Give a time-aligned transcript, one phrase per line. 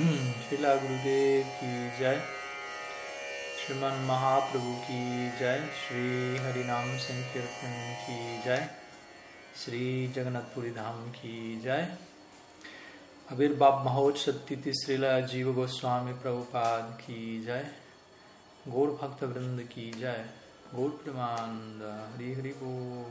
[0.00, 2.18] Srila Gurudev ki jai
[3.60, 5.00] Shriman Mahaprabhu ki
[5.38, 7.74] jai Shri Harinam Sankirtan
[8.04, 8.16] ki
[8.46, 8.62] jai
[9.54, 11.84] Shri Jagannath Puri Dham ki jai
[13.30, 17.64] Avirbhav Mahotsav Titi Srila Jiva Goswami Prabhupada ki jai
[18.70, 20.22] Gaur Bhakta Vrinda ki jai
[20.74, 23.04] Gaur Pramanda Hari Hari Bo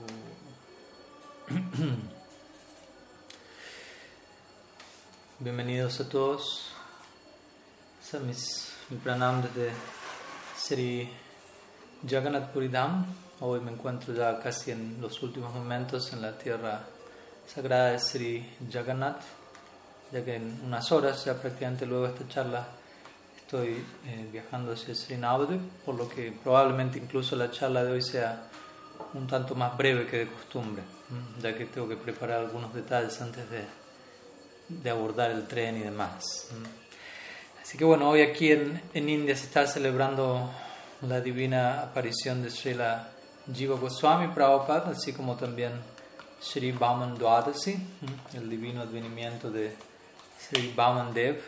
[5.41, 6.68] Bienvenidos a todos.
[8.11, 9.71] Mi pranam desde
[10.57, 11.07] Sri
[12.07, 13.05] Jagannath Puri Dham.
[13.39, 16.81] Hoy me encuentro ya casi en los últimos momentos en la tierra
[17.45, 19.21] sagrada de Sri Jagannath,
[20.11, 22.67] ya que en unas horas, ya prácticamente luego de esta charla,
[23.37, 28.01] estoy eh, viajando hacia Sri Navadvip, por lo que probablemente incluso la charla de hoy
[28.01, 28.43] sea
[29.13, 30.81] un tanto más breve que de costumbre,
[31.39, 33.65] ya que tengo que preparar algunos detalles antes de,
[34.67, 36.49] de abordar el tren y demás.
[37.69, 40.49] Así que bueno, hoy aquí en, en India se está celebrando
[41.03, 43.09] la divina aparición de Srila
[43.53, 45.73] Jiva Goswami Prabhupada, así como también
[46.41, 47.77] Sri Bhaman Dwadasi,
[48.33, 49.75] el divino advenimiento de
[50.39, 51.43] Sri Bhaman Dev.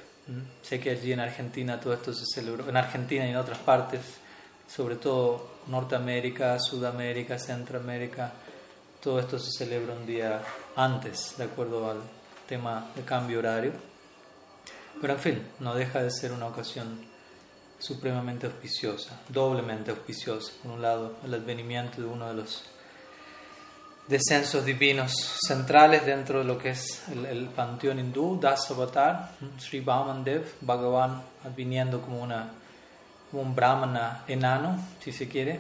[0.62, 4.02] Sé que allí en Argentina todo esto se celebró, en Argentina y en otras partes,
[4.68, 8.32] sobre todo Norteamérica, Sudamérica, Centroamérica,
[9.02, 10.40] todo esto se celebra un día
[10.76, 11.98] antes, de acuerdo al
[12.48, 13.91] tema de cambio horario.
[15.00, 17.00] Pero en fin, no deja de ser una ocasión
[17.80, 20.54] supremamente auspiciosa, doblemente auspiciosa.
[20.62, 22.64] Por un lado, el advenimiento de uno de los
[24.08, 25.14] descensos divinos
[25.48, 30.46] centrales dentro de lo que es el, el panteón hindú, Das Avatar, Sri Bhaman Dev,
[30.62, 32.52] Bhagavan adviniendo como, una,
[33.32, 35.60] como un brahmana enano, si se quiere,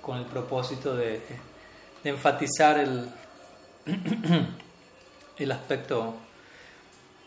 [0.00, 1.20] con el propósito de,
[2.02, 3.10] de enfatizar el,
[5.36, 6.16] el aspecto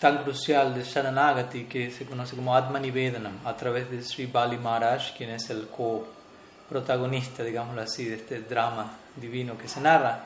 [0.03, 5.15] tan crucial de Sharanagati que se conoce como Atmanivedanam a través de Sri Bali Maharaj,
[5.15, 10.25] quien es el co-protagonista, digámoslo así, de este drama divino que se narra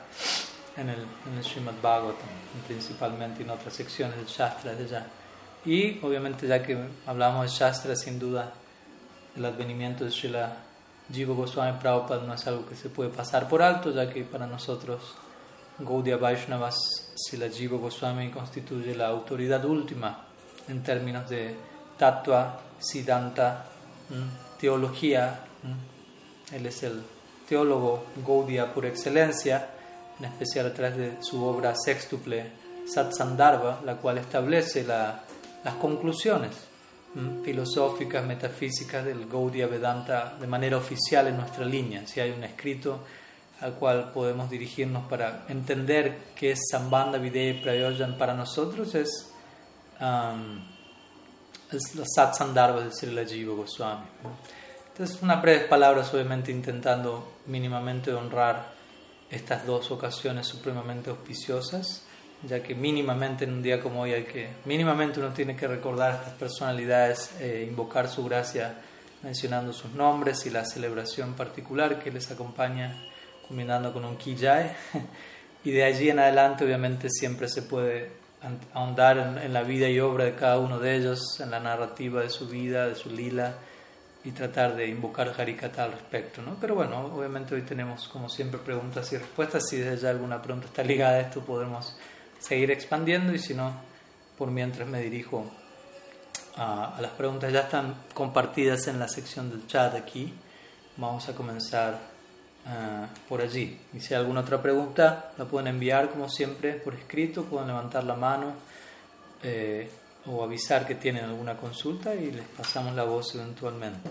[0.76, 2.26] en el, en el Srimad Bhagavatam,
[2.66, 5.06] principalmente en otras secciones del Shastra de allá.
[5.64, 8.52] Y obviamente ya que hablamos de Shastra, sin duda
[9.36, 10.56] el advenimiento de Srila
[11.12, 14.48] Jiva Goswami Prabhupada no es algo que se puede pasar por alto, ya que para
[14.48, 15.14] nosotros
[15.80, 16.76] Gaudiya Vaishnavas,
[17.14, 20.24] Srila Jiva Goswami constituye la autoridad última
[20.68, 21.54] en términos de
[21.96, 23.64] tatua, siddhanta,
[24.58, 25.40] teología.
[26.52, 27.02] Él es el
[27.48, 29.70] teólogo Gaudiya por excelencia,
[30.18, 32.50] en especial a través de su obra sextuple
[32.86, 35.22] Satsandharva, la cual establece la,
[35.64, 36.52] las conclusiones
[37.44, 42.06] filosóficas, metafísicas del Gaudiya Vedanta de manera oficial en nuestra línea.
[42.06, 43.00] Si hay un escrito
[43.60, 49.32] al cual podemos dirigirnos para entender qué es Sambandha, Videya Prayojan para nosotros es,
[50.00, 50.60] um,
[51.72, 54.06] es los Satsandharvas de Srila Jiva Goswami.
[54.92, 58.72] Entonces, unas breves palabras, obviamente, intentando mínimamente honrar
[59.30, 62.02] estas dos ocasiones supremamente auspiciosas,
[62.42, 66.12] ya que mínimamente en un día como hoy hay que, mínimamente uno tiene que recordar
[66.12, 68.74] a estas personalidades, eh, invocar su gracia
[69.22, 72.96] mencionando sus nombres y la celebración particular que les acompaña
[73.48, 74.76] culminando con un Kijai.
[75.64, 78.12] Y de allí en adelante, obviamente, siempre se puede
[78.72, 82.22] ahondar en, en, la vida y obra de cada uno de ellos, en la narrativa
[82.22, 83.56] de su vida, de su lila,
[84.24, 86.42] y tratar de invocar Harikata al respecto.
[86.42, 86.56] ¿no?
[86.60, 89.68] Pero bueno, obviamente hoy tenemos, como siempre, preguntas y respuestas.
[89.68, 91.96] Si desde ya alguna pregunta está ligada a esto, podemos
[92.38, 93.72] seguir expandiendo, y si no,
[94.36, 95.44] por mientras me dirijo
[96.56, 97.52] a, a las preguntas.
[97.52, 100.32] Ya están compartidas en la sección del chat aquí.
[100.96, 102.17] Vamos a comenzar
[102.68, 103.80] Uh, por allí.
[103.94, 108.04] Y si hay alguna otra pregunta, la pueden enviar como siempre por escrito, pueden levantar
[108.04, 108.52] la mano
[109.42, 109.88] eh,
[110.26, 114.10] o avisar que tienen alguna consulta y les pasamos la voz eventualmente.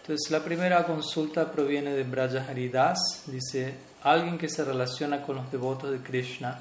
[0.00, 3.72] Entonces, la primera consulta proviene de Braja Haridas, dice,
[4.02, 6.58] alguien que se relaciona con los devotos de Krishna,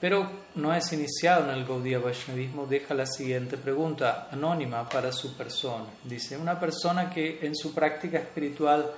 [0.00, 5.36] pero no es iniciado en el Gaudiya Vaishnavismo, deja la siguiente pregunta, anónima para su
[5.36, 5.86] persona.
[6.04, 8.92] Dice, una persona que en su práctica espiritual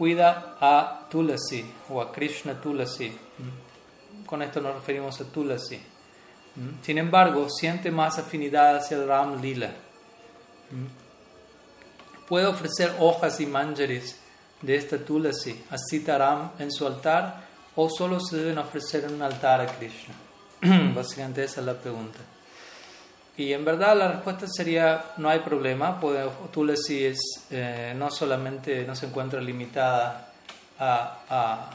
[0.00, 3.12] cuida a Tulasi o a Krishna Tulasi.
[4.24, 5.78] Con esto nos referimos a Tulasi.
[6.80, 9.70] Sin embargo, siente más afinidad hacia el Ram Lila.
[12.26, 14.18] Puede ofrecer hojas y manjaris
[14.62, 17.44] de esta Tulasi a Sitaram en su altar
[17.76, 20.14] o solo se deben ofrecer en un altar a Krishna.
[20.94, 22.20] Básicamente esa es la pregunta.
[23.40, 27.10] Y en verdad la respuesta sería no hay problema, puede, Tulasi
[27.50, 30.30] eh, no solamente no se encuentra limitada
[30.78, 31.70] a, a,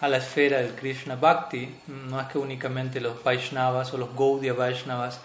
[0.00, 1.76] a, la esfera del Krishna Bhakti,
[2.08, 5.20] no es que únicamente los Vaishnavas o los Gaudiya Vaishnavas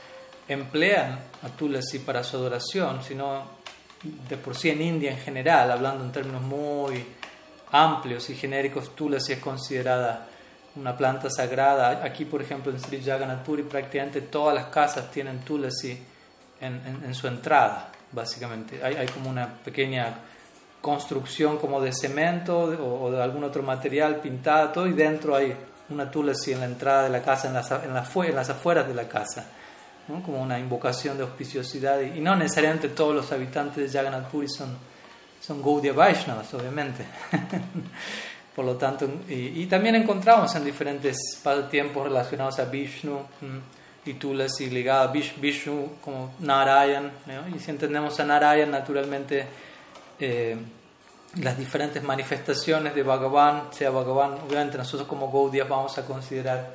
[0.49, 3.43] emplean a Tulasi para su adoración, sino
[4.03, 7.05] de por sí en India en general, hablando en términos muy
[7.71, 10.27] amplios y genéricos, Tulasi es considerada
[10.79, 12.03] una planta sagrada.
[12.03, 15.97] Aquí, por ejemplo, en Sri Jagannath Puri, prácticamente todas las casas tienen Tulasi
[16.61, 18.83] en, su entrada, básicamente.
[18.83, 20.15] Hay, hay, como una pequeña
[20.81, 25.55] construcción como de cemento o, de algún otro material pintada, todo, y dentro hay
[25.89, 29.07] una tulasi en la entrada de la casa, en las, en las, afueras de la
[29.07, 29.45] casa,
[30.07, 32.01] como una invocación de auspiciosidad.
[32.01, 34.77] Y, no necesariamente todos los habitantes de Jagannath Puri son,
[35.41, 37.05] son Gaudiya Vaishnavas, obviamente.
[38.59, 41.17] Por lo tanto, y, también encontramos en diferentes
[41.71, 43.17] tiempos relacionados a Vishnu
[44.05, 47.09] y Tulasi ligada a Vishnu como Narayan.
[47.55, 49.47] Y si entendemos a Narayan, naturalmente
[50.19, 50.57] eh,
[51.37, 56.69] las diferentes manifestaciones de Bhagavan, sea Bhagavan, obviamente nosotros como Gaudiya vamos a considerar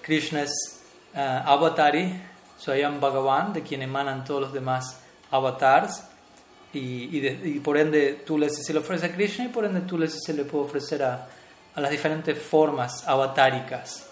[0.00, 0.84] Krishna es
[1.16, 2.14] uh, avatari,
[2.58, 5.00] Swayam Bhagavan, de quien emanan todos los demás
[5.32, 6.00] avatars,
[6.72, 10.34] y, y, por ende Tulasi se le ofrece a Krishna y por ende Tulasi se
[10.34, 11.26] le puede ofrecer a,
[11.74, 14.06] a las diferentes formas avatáricas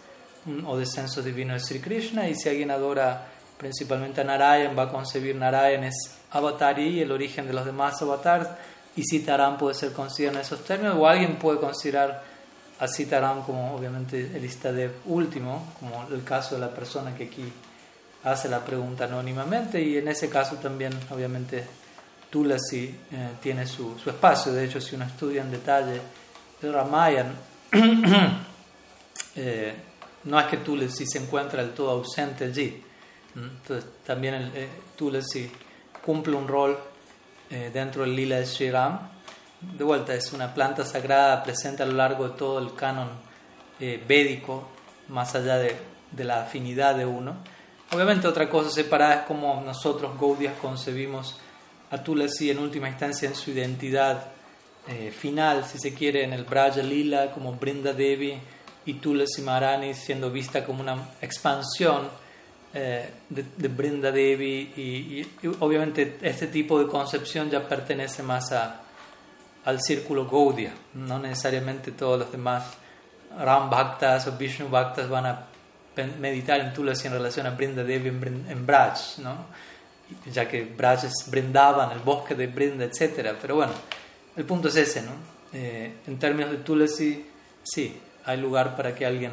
[0.44, 3.26] mm, o descensos divinos de Sri Krishna, y si alguien adora
[3.58, 8.48] principalmente a Narayan, va a concebir Narayan es Avatari, el origen de los demás avatars,
[8.94, 12.22] y Sitaram puede ser considerado en esos términos, o alguien puede considerar
[12.78, 17.52] a Sitaram como obviamente el Istadev último, como el caso de la persona que aquí
[18.22, 21.64] hace la pregunta anónimamente, y en ese caso también obviamente
[22.36, 26.00] Tulasi eh, tiene su, su, espacio, de hecho si uno estudia en detalle
[26.60, 27.34] el Ramayan,
[29.36, 29.74] eh,
[30.24, 32.82] no es que Tulasi se encuentra del todo ausente allí,
[33.34, 35.50] entonces también el, eh, Tulasi
[36.04, 36.78] cumple un rol
[37.50, 38.98] eh, dentro del lila de Sri Ram.
[39.60, 43.08] De vuelta, es una planta sagrada presente a lo largo de todo el canon
[43.80, 44.68] eh, védico,
[45.08, 45.76] más allá de,
[46.10, 47.36] de, la afinidad de uno.
[47.92, 51.38] Obviamente otra cosa separada es como nosotros, Gaudias, concebimos
[51.90, 54.28] a Tulasi en última instancia en su identidad
[54.88, 58.38] eh, final, si se quiere, en el Braja Lila, como Brinda Devi
[58.84, 62.08] y Tulasi Maharani siendo vista como una expansión
[62.72, 65.26] eh, de, Brinda Devi y,
[65.60, 68.82] obviamente este tipo de concepción ya pertenece más a,
[69.64, 72.64] al círculo Gaudiya, no necesariamente todos los demás
[73.38, 75.46] Ram Bhaktas o Vishnu Bhaktas van a
[76.20, 79.46] meditar en Tulasi en relación a Brinda Devi en, en Braj, ¿no?
[80.32, 83.34] Ya que Braj es Brindavan, el bosque de Brinda, etc.
[83.40, 83.72] Pero bueno,
[84.36, 85.12] el punto es ese, ¿no?
[85.52, 87.26] Eh, en términos de Tulasi,
[87.62, 89.32] sí, hay lugar para que alguien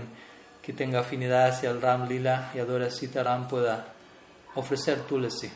[0.61, 3.87] que tenga afinidad hacia el Ram Lila y adora Ram pueda
[4.55, 5.51] ofrecer Tulasi.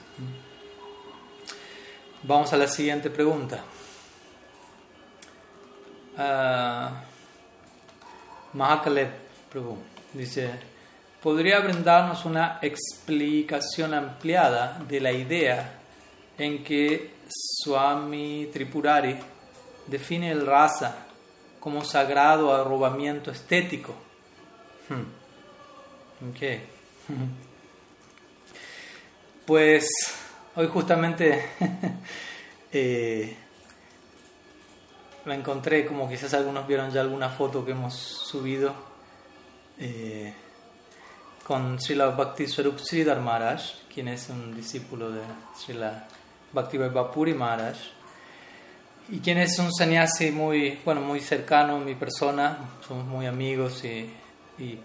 [2.24, 3.64] Vamos a la siguiente pregunta.
[6.18, 6.90] Uh,
[9.50, 9.78] Prabhu
[10.14, 10.50] dice,
[11.22, 15.80] ¿podría brindarnos una explicación ampliada de la idea
[16.38, 19.18] en que Swami Tripurari
[19.88, 21.08] define el rasa
[21.60, 23.96] como sagrado arrobamiento estético?
[24.90, 26.30] Hmm.
[26.30, 26.42] Ok.
[29.48, 29.88] Pues
[30.58, 31.42] hoy justamente
[32.74, 33.38] eh,
[35.24, 38.74] me encontré, como quizás algunos vieron ya alguna foto que hemos subido,
[39.80, 40.34] eh,
[41.48, 43.62] con Srila Bhakti Swarup Sridhar Maharaj,
[43.94, 45.22] quien es un discípulo de
[45.58, 46.08] Srila
[46.52, 47.78] Bhakti Vapuri Maharaj,
[49.10, 53.86] y quien es un sannyasi muy, bueno, muy cercano a mi persona, somos muy amigos
[53.86, 54.12] y
[54.58, 54.80] y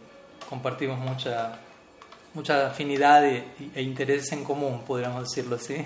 [0.49, 1.59] compartimos mucha,
[2.35, 5.77] mucha afinidad e intereses en común, podríamos decirlo así.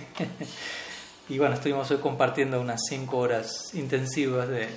[1.28, 4.68] y bueno, estuvimos hoy compartiendo unas cinco horas intensivas de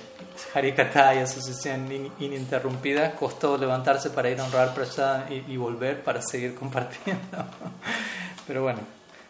[0.52, 3.12] Harikata y asociación ininterrumpida.
[3.12, 7.20] Costó levantarse para ir a honrar Prasad y, y volver para seguir compartiendo.
[8.48, 8.80] Pero bueno,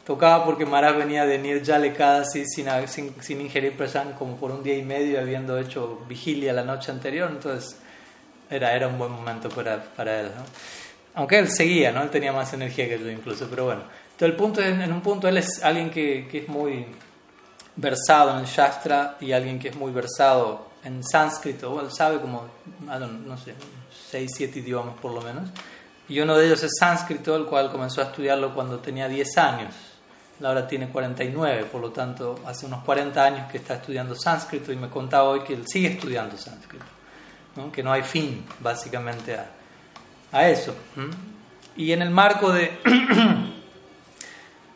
[0.07, 4.63] tocaba porque Maharaj venía de Nirjale casi sin, sin, sin ingerir Prasad como por un
[4.63, 7.31] día y medio, habiendo hecho vigilia la noche anterior.
[7.31, 7.77] Entonces
[8.49, 10.31] era, era un buen momento para, para él.
[10.35, 10.43] ¿no?
[11.17, 12.03] Aunque él seguía, ¿no?
[12.03, 13.83] Él tenía más energía que yo incluso, pero bueno.
[14.13, 16.87] Entonces, el punto en un punto él es alguien que, que es muy
[17.77, 22.47] versado en el Shastra y alguien que es muy versado en sánscrito, él sabe como,
[22.81, 23.55] no sé,
[24.11, 25.49] seis, siete idiomas por lo menos.
[26.09, 29.75] Y uno de ellos es sánscrito, el cual comenzó a estudiarlo cuando tenía 10 años.
[30.43, 34.77] Ahora tiene 49, por lo tanto, hace unos 40 años que está estudiando sánscrito y
[34.77, 37.01] me contaba hoy que él sigue estudiando sánscrito
[37.73, 39.51] que no hay fin básicamente a,
[40.33, 40.75] a eso.
[41.77, 42.79] Y en el marco de,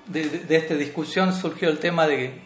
[0.07, 2.43] de, de, esta discusión surgió el tema de,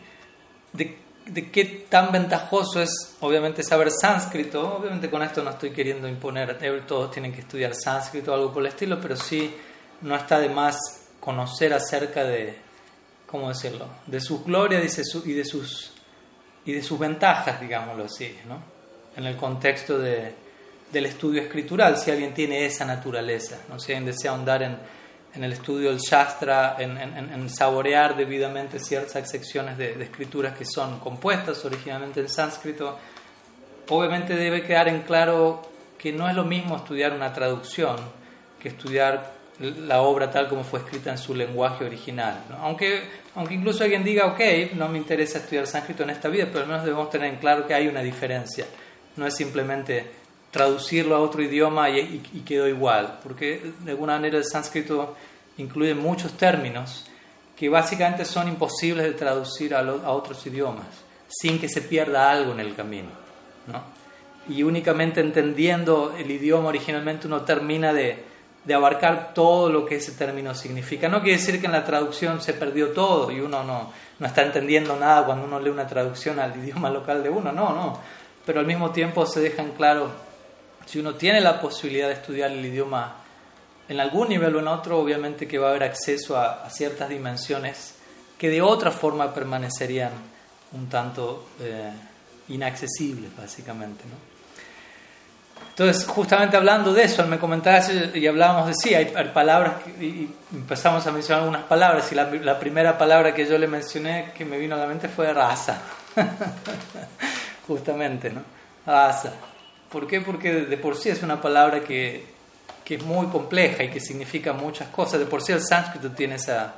[1.29, 4.77] de, qué tan ventajoso es obviamente saber sánscrito.
[4.77, 8.63] Obviamente con esto no estoy queriendo imponer, todos tienen que estudiar sánscrito o algo por
[8.63, 9.55] el estilo, pero sí
[10.03, 10.77] no está de más
[11.21, 12.57] conocer acerca de,
[13.27, 15.93] ¿cómo decirlo?, de sus glorias y de sus,
[16.65, 18.79] y de sus ventajas, digámoslo así, ¿no?
[19.17, 20.33] en el contexto de,
[20.93, 23.79] del estudio escritural, si alguien tiene esa naturaleza, ¿no?
[23.79, 24.79] si alguien desea ahondar en,
[25.35, 30.65] en el estudio del Shastra, en, en, saborear debidamente ciertas secciones de, de, escrituras que
[30.65, 32.99] son compuestas originalmente en sánscrito,
[33.89, 35.63] obviamente debe quedar en claro
[35.99, 37.97] que no es lo mismo estudiar una traducción
[38.59, 42.45] que estudiar la obra tal como fue escrita en su lenguaje original.
[42.61, 43.03] Aunque,
[43.35, 44.41] aunque incluso alguien diga, ok,
[44.75, 47.67] no me interesa estudiar sánscrito en esta vida, pero al menos debemos tener en claro
[47.67, 48.67] que hay una diferencia.
[49.17, 50.07] No es simplemente
[50.51, 55.17] traducirlo a otro idioma y, quedó igual, porque de alguna manera el sánscrito
[55.59, 57.07] incluye muchos términos
[57.57, 60.87] que básicamente son imposibles de traducir a, a otros idiomas
[61.29, 63.09] sin que se pierda algo en el camino.
[63.67, 63.83] ¿no?
[64.49, 68.25] Y únicamente entendiendo el idioma originalmente uno termina de,
[68.65, 71.09] de abarcar todo lo que ese término significa.
[71.09, 74.43] No quiere decir que en la traducción se perdió todo y uno no, no está
[74.43, 77.99] entendiendo nada cuando uno lee una traducción al idioma local de uno, no, no.
[78.47, 80.11] Pero al mismo tiempo se dejan claro,
[80.89, 83.17] si uno tiene la posibilidad de estudiar el idioma
[83.89, 87.95] en algún nivel o en otro, obviamente que va a haber acceso a, ciertas dimensiones
[88.39, 90.13] que de otra forma permanecerían
[90.73, 91.91] un tanto eh,
[92.49, 94.05] inaccesibles, básicamente.
[95.71, 97.81] Entonces, justamente hablando de eso, me comentaba
[98.15, 102.97] y hablábamos de sí, hay, palabras, y empezamos a mencionar algunas palabras, y la, primera
[102.97, 105.81] palabra que yo le mencioné que me vino a la mente fue raza.
[107.67, 108.41] justamente, ¿no?
[108.87, 109.33] Raza.
[109.91, 110.21] ¿Por qué?
[110.21, 112.27] Porque de, por sí es una palabra que,
[112.85, 115.21] que, es muy compleja y que significa muchas cosas.
[115.21, 116.75] De por sí el sánscrito tiene esa,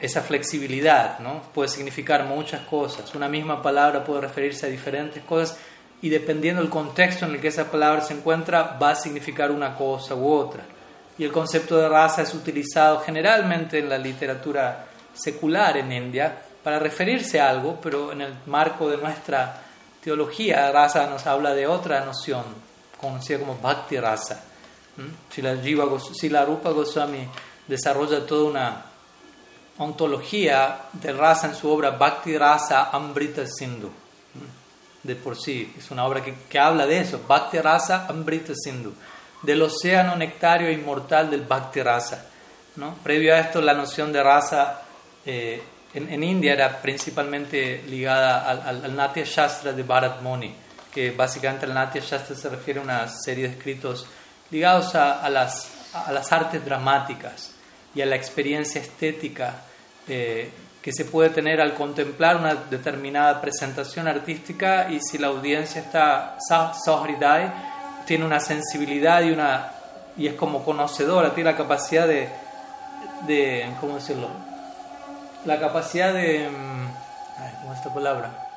[0.00, 1.42] esa flexibilidad, ¿no?
[1.54, 3.14] Puede significar muchas cosas.
[3.14, 5.58] Una misma palabra puede referirse a diferentes cosas
[6.02, 9.74] y dependiendo del contexto en el que esa palabra se encuentra, va a significar una
[9.74, 10.64] cosa u otra.
[11.18, 16.78] Y el concepto de raza es utilizado generalmente en la literatura secular en India para
[16.78, 19.62] referirse a algo, pero en el marco de nuestra
[20.06, 22.44] teología, raza nos habla de otra noción,
[22.96, 24.40] conocida como Bhakti Rasa.
[25.28, 25.56] Si la,
[26.14, 27.26] si la Rupa Goswami
[27.66, 28.84] desarrolla toda una
[29.78, 33.90] ontología de raza en su obra Bhakti Rasa Amrita Sindhu
[35.02, 35.74] de por sí.
[35.76, 38.92] Es una obra que, que habla de eso, Bhakti Rasa Amrita Sindhu,
[39.42, 42.26] del océano nectario inmortal del Bhakti Rasa.
[42.76, 42.94] ¿no?
[43.02, 44.82] Previo a esto, la noción de raza
[45.24, 45.60] eh,
[45.96, 50.54] en, en, India era principalmente ligada al, al, Natya Shastra de Bharat Muni,
[50.92, 54.06] que básicamente el Natya Shastra se refiere a una serie de escritos
[54.50, 57.52] ligados a, a las, a las artes dramáticas
[57.94, 59.62] y a la experiencia estética.
[60.08, 60.50] Eh,
[60.86, 66.36] que se puede tener al contemplar una determinada presentación artística y si la audiencia está
[66.38, 67.52] sohridai,
[68.06, 69.72] tiene una sensibilidad y, una,
[70.16, 72.28] y es como conocedora, tiene la capacidad de,
[73.26, 74.28] de ¿cómo decirlo?
[75.46, 78.48] La capacidad de, mm, ¿cómo es esta palabra?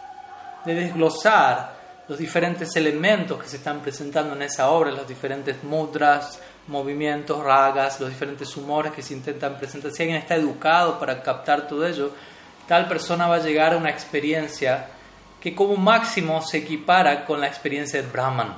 [0.65, 1.73] De desglosar
[2.07, 7.99] los diferentes elementos que se están presentando en esa obra, los diferentes mudras, movimientos, ragas,
[7.99, 9.91] los diferentes humores que se intentan presentar.
[9.91, 12.11] Si alguien está educado para captar todo ello,
[12.67, 14.87] tal persona va a llegar a una experiencia
[15.39, 18.55] que como máximo se equipara con la experiencia de Brahman.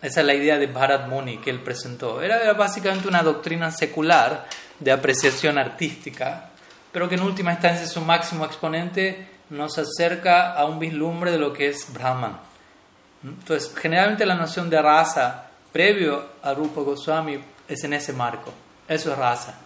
[0.00, 2.22] Esa es la idea de Bharat Muni que él presentó.
[2.22, 4.46] Era básicamente una doctrina secular
[4.80, 6.45] de apreciación artística,
[6.96, 11.52] pero que en última instancia su máximo exponente nos acerca a un vislumbre de lo
[11.52, 12.38] que es Brahman.
[13.22, 17.38] Entonces, generalmente la noción de raza previo a Rupa Goswami
[17.68, 18.50] es en ese marco.
[18.88, 19.56] Eso es raza.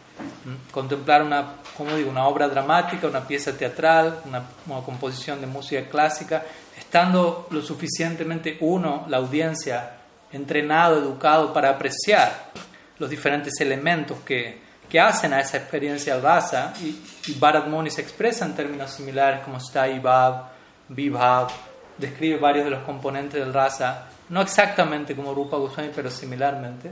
[0.73, 5.89] Contemplar una, como digo, una obra dramática, una pieza teatral, una, una, composición de música
[5.89, 6.43] clásica,
[6.77, 9.99] estando lo suficientemente uno, la audiencia,
[10.33, 12.51] entrenado, educado para apreciar
[12.99, 16.75] los diferentes elementos que, que hacen a esa experiencia raza.
[16.83, 20.49] Y, y Bharat Muni se expresa en términos similares como Stai Bhav,
[20.89, 21.49] Vibhav,
[21.97, 26.91] describe varios de los componentes del raza no exactamente como Rupa Goswami, pero similarmente.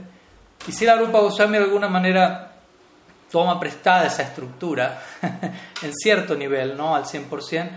[0.67, 2.51] Y si la Rupa Goswami de alguna manera
[3.31, 5.01] toma prestada esa estructura
[5.81, 7.69] en cierto nivel, no al 100%,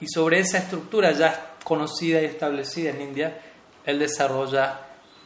[0.00, 3.38] y sobre esa estructura ya conocida y establecida en India,
[3.84, 4.80] él desarrolla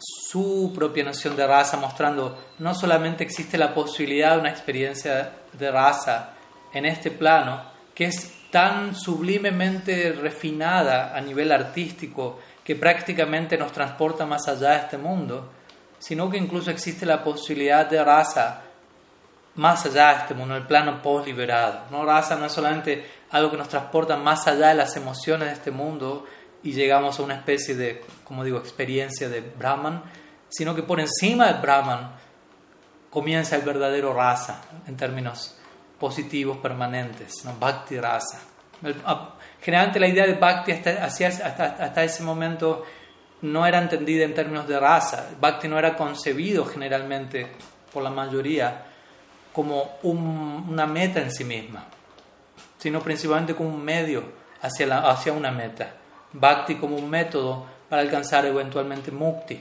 [0.05, 5.71] su propia noción de raza, mostrando no solamente existe la posibilidad de una experiencia de
[5.71, 6.31] raza
[6.73, 7.63] en este plano,
[7.95, 14.79] que es tan sublimemente refinada a nivel artístico que prácticamente nos transporta más allá de
[14.79, 15.51] este mundo,
[15.99, 18.63] sino que incluso existe la posibilidad de raza
[19.57, 21.83] más allá de este mundo, el plano post-liberado.
[21.91, 22.05] ¿no?
[22.05, 25.71] Raza no es solamente algo que nos transporta más allá de las emociones de este
[25.71, 26.27] mundo
[26.65, 30.03] y llegamos a una especie de, como digo, experiencia de Brahman,
[30.49, 32.11] sino que por encima del Brahman,
[33.15, 35.55] comienza el verdadero rasa en términos
[36.01, 37.55] positivos permanentes, ¿no?
[37.61, 38.41] bhakti rasa.
[39.61, 42.85] generalmente la idea de bhakti hasta, hasta, hasta, ese momento
[43.43, 45.31] no era entendida en términos de rasa.
[45.41, 47.47] Bhakti no era concebido generalmente
[47.93, 48.85] por la mayoría
[49.53, 51.85] como una meta en sí misma,
[52.79, 54.25] sino principalmente como un medio
[54.61, 55.95] hacia, la, hacia una meta.
[56.35, 59.61] Bhakti como un método para alcanzar eventualmente mukti.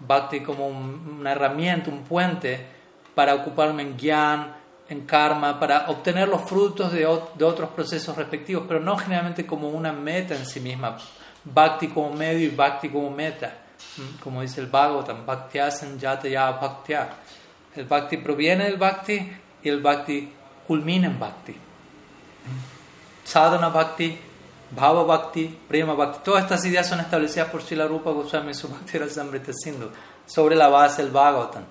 [0.00, 2.66] Bhakti como una herramienta, un puente
[3.14, 4.54] para ocuparme en gyan,
[4.88, 9.92] en karma, para obtener los frutos de, otros procesos respectivos, pero no generalmente como una
[9.92, 10.96] meta en sí misma.
[11.44, 13.58] Bhakti como medio y Bhakti como meta.
[13.96, 16.16] Mm, como dice el Bhagavatam, Bhaktyasan ya
[16.60, 17.08] Bhaktya.
[17.76, 20.32] El Bhakti proviene del Bhakti y el Bhakti
[20.66, 21.54] culmina en Bhakti.
[23.24, 24.18] Sadhana Bhakti,
[24.70, 26.20] Bhava Bhakti, Prema Bhakti.
[26.24, 28.98] Todas estas ideas son establecidas por Srila Rupa Goswami en su Bhakti
[30.26, 31.64] sobre la base del Bhagavatam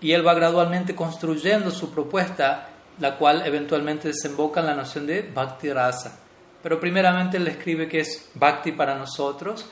[0.00, 5.22] y él va gradualmente construyendo su propuesta, la cual eventualmente desemboca en la noción de
[5.22, 6.18] Bhakti Rasa.
[6.62, 9.66] Pero primeramente él escribe que es Bhakti para nosotros,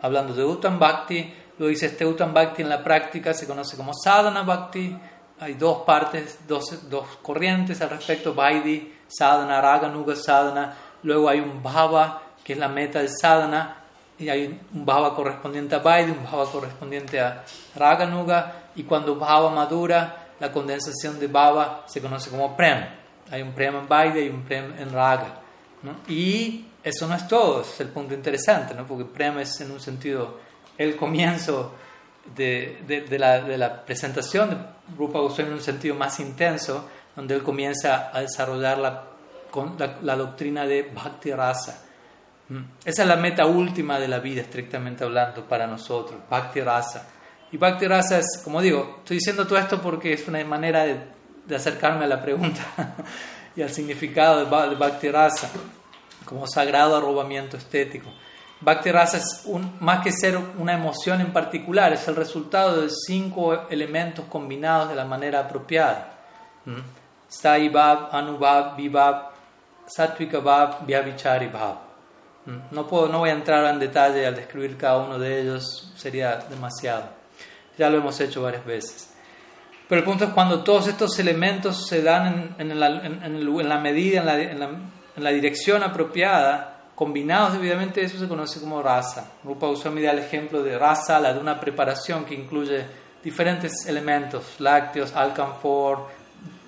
[0.00, 3.92] hablando de Uttam Bhakti, luego dice este Uttam Bhakti en la práctica se conoce como
[3.94, 4.96] Sadhana Bhakti,
[5.40, 11.62] hay dos partes, dos, dos corrientes al respecto, Vaidhi, Sadhana, Raganuga Sadhana, luego hay un
[11.62, 13.78] Bhava, que es la meta del Sadhana,
[14.18, 17.44] y hay un bhava correspondiente a Vaidhi, un bhava correspondiente a
[17.76, 22.84] Raganuga, y cuando bhava madura, la condensación de bhava se conoce como prem.
[23.30, 25.40] Hay un prem en Vaidhi y un prem en Raga.
[26.08, 28.86] Y eso no es todo, es el punto interesante, ¿no?
[28.86, 30.38] porque prem es en un sentido
[30.76, 31.74] el comienzo
[32.34, 34.56] de, de, la, de la, presentación de
[34.96, 39.07] Rupa Goswami en un sentido más intenso, donde él comienza a desarrollar la,
[39.78, 41.88] la, la doctrina de Bhakti Rasa
[42.48, 42.62] Mm.
[42.84, 47.06] Esa es la meta última de la vida, estrictamente hablando, para nosotros, Bhakti Rasa.
[47.52, 51.18] Y Bhakti Rasa es, como digo, estoy diciendo todo esto porque es una manera de,
[51.54, 52.60] acercarme a la pregunta
[53.56, 55.50] y al significado de Bhakti Rasa
[56.24, 58.10] como sagrado arrobamiento estético.
[58.60, 59.46] Bhakti Rasa es
[59.80, 64.96] más que ser una emoción en particular, es el resultado de cinco elementos combinados de
[64.96, 66.18] la manera apropiada.
[66.64, 66.80] ¿Mm?
[67.28, 68.76] Sai Bhav, Anubhav,
[69.88, 71.76] Satvika Bhav, Vyabhichari Bhav.
[72.46, 72.58] Mm.
[72.70, 76.36] No, puedo, no voy a entrar en detalle al describir cada uno de ellos, sería
[76.50, 77.04] demasiado.
[77.76, 79.10] Ya lo hemos hecho varias veces.
[79.88, 84.20] Pero el punto es cuando todos estos elementos se dan en, la, en, la, medida,
[84.20, 89.32] en la, dirección apropiada, combinados debidamente, eso se conoce como raza.
[89.44, 92.84] Rupa Goswami da el ejemplo de raza, la de una preparación que incluye
[93.24, 96.08] diferentes elementos, lácteos, alcanfor,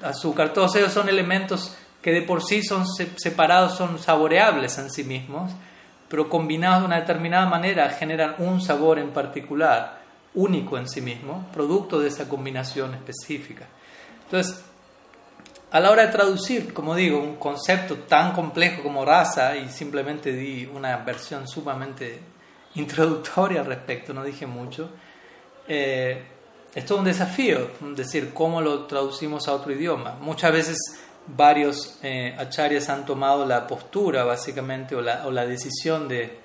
[0.03, 5.05] azúcar, todos ellos son elementos que de por sí son separados, son saboreables en sí
[5.05, 5.53] mismos,
[6.09, 10.01] pero combinados de una determinada manera generan un sabor en particular,
[10.35, 13.67] único en sí mismo, producto de esa combinación específica.
[14.25, 14.65] Entonces,
[15.71, 20.33] a la hora de traducir, como digo, un concepto tan complejo como raza, y simplemente
[20.33, 22.21] di una versión sumamente
[22.75, 24.91] introductoria al respecto, no dije mucho,
[25.69, 26.25] eh,
[26.75, 30.17] es todo un desafío, decir, cómo lo traducimos a otro idioma.
[30.21, 30.79] Muchas veces
[31.27, 36.39] varios eh, acharyas han tomado la postura, básicamente, o la, o la decisión de,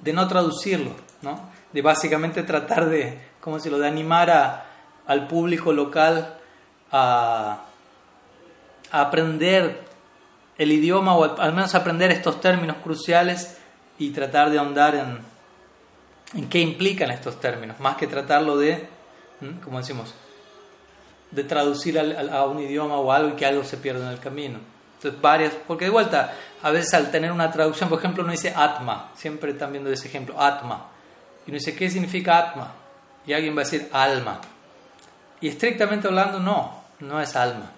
[0.00, 1.50] de, no traducirlo, ¿no?
[1.72, 4.66] de básicamente tratar de, ¿cómo se lo de animar a,
[5.06, 6.38] al público local
[6.90, 7.64] a,
[8.90, 9.84] a, aprender
[10.58, 13.58] el idioma o al, menos aprender estos términos cruciales
[13.98, 15.18] y tratar de ahondar en,
[16.34, 18.88] en qué implican estos términos, más que tratarlo de,
[19.62, 20.14] como decimos,
[21.30, 24.58] de traducir a, un idioma o algo y que algo se pierda en el camino.
[24.96, 28.52] Entonces, varias, porque de vuelta, a veces al tener una traducción, por ejemplo, uno dice
[28.56, 30.86] Atma, siempre están viendo ese ejemplo, Atma.
[31.46, 32.72] Y uno dice, ¿qué significa Atma?
[33.26, 34.40] Y alguien va a decir alma.
[35.40, 37.70] Y estrictamente hablando, no, no es alma.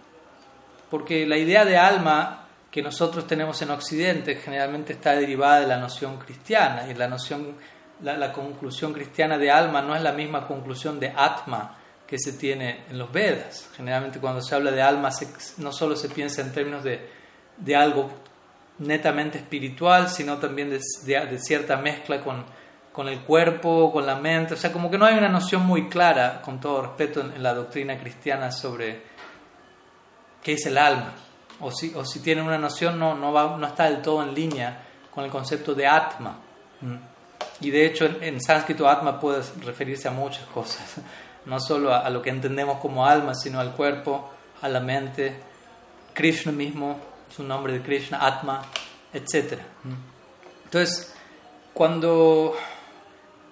[0.90, 5.78] Porque la idea de alma que nosotros tenemos en Occidente generalmente está derivada de la
[5.78, 6.86] noción cristiana.
[6.88, 7.56] Y la noción,
[8.02, 11.76] la, la conclusión cristiana de alma no es la misma conclusión de Atma
[12.08, 13.68] que se tiene en los Vedas.
[13.76, 15.10] Generalmente cuando se habla de alma
[15.58, 17.06] no solo se piensa en términos de,
[17.58, 18.10] de algo
[18.78, 22.46] netamente espiritual, sino también de, de, cierta mezcla con,
[22.92, 24.54] con, el cuerpo, con la mente.
[24.54, 27.52] O sea, como que no hay una noción muy clara, con todo respeto, en, la
[27.52, 29.02] doctrina cristiana sobre
[30.42, 31.12] qué es el alma.
[31.60, 34.34] O si, o si tiene una noción, no, no, va, no está del todo en
[34.34, 36.38] línea con el concepto de atma.
[36.80, 36.96] ¿Mm?
[37.60, 41.02] Y de hecho, en, en sánscrito, atma puede referirse a muchas cosas
[41.48, 44.30] no solo a, lo que entendemos como alma, sino al cuerpo,
[44.60, 45.34] a la mente,
[46.12, 46.98] Krishna mismo,
[47.34, 48.62] su nombre de Krishna, Atma,
[49.12, 49.58] etc.
[50.64, 51.14] Entonces,
[51.72, 52.54] cuando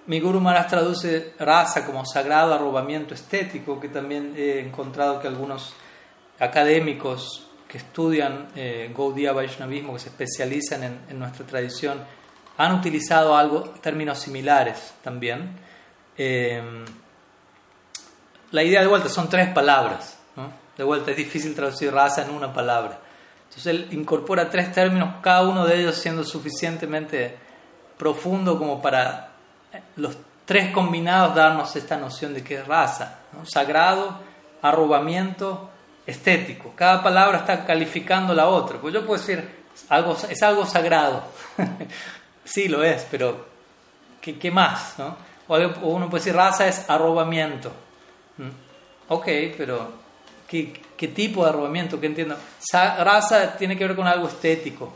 [0.07, 5.73] mi Guru Maharaj traduce rasa como sagrado arrobamiento estético, que también he encontrado que algunos
[6.39, 11.99] académicos que estudian eh, Gaudiya Vaishnavismo, que se especializan en, nuestra tradición,
[12.59, 15.59] han utilizado algo, términos similares también.
[16.19, 16.63] Eh,
[18.51, 20.19] la idea de vuelta son tres palabras.
[20.77, 22.99] De vuelta es difícil traducir raza en una palabra.
[23.49, 27.35] Entonces él incorpora tres términos, cada uno de ellos siendo suficientemente
[27.97, 29.31] profundo como para
[29.73, 33.21] eh, los tres combinados darnos esta noción de qué es raza.
[33.45, 34.21] Sagrado,
[34.61, 35.71] arrobamiento,
[36.07, 36.73] estético.
[36.77, 38.79] Cada palabra está calificando la otra.
[38.79, 39.49] Pues yo puedo decir,
[39.89, 41.25] algo, es algo sagrado.
[42.45, 43.47] sí, lo es, pero
[44.21, 44.99] ¿qué, qué más?
[44.99, 45.17] ¿no?
[45.49, 45.57] O
[45.89, 47.73] uno puede decir, raza es arrobamiento.
[49.09, 49.93] Ok, pero
[50.49, 52.01] ¿qué, ¿qué, tipo de arrobamiento?
[52.01, 52.37] ¿Qué entiendo?
[52.73, 54.93] Raza tiene que ver con algo estético.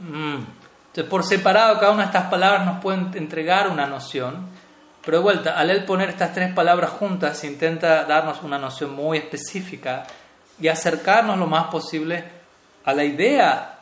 [0.00, 0.42] Mm.
[0.86, 4.48] Entonces, por separado, cada una de estas palabras nos pueden entregar una noción,
[5.04, 9.18] pero de vuelta, al él poner estas tres palabras juntas, intenta darnos una noción muy
[9.18, 10.04] específica
[10.60, 12.24] y acercarnos lo más posible
[12.84, 13.78] a la idea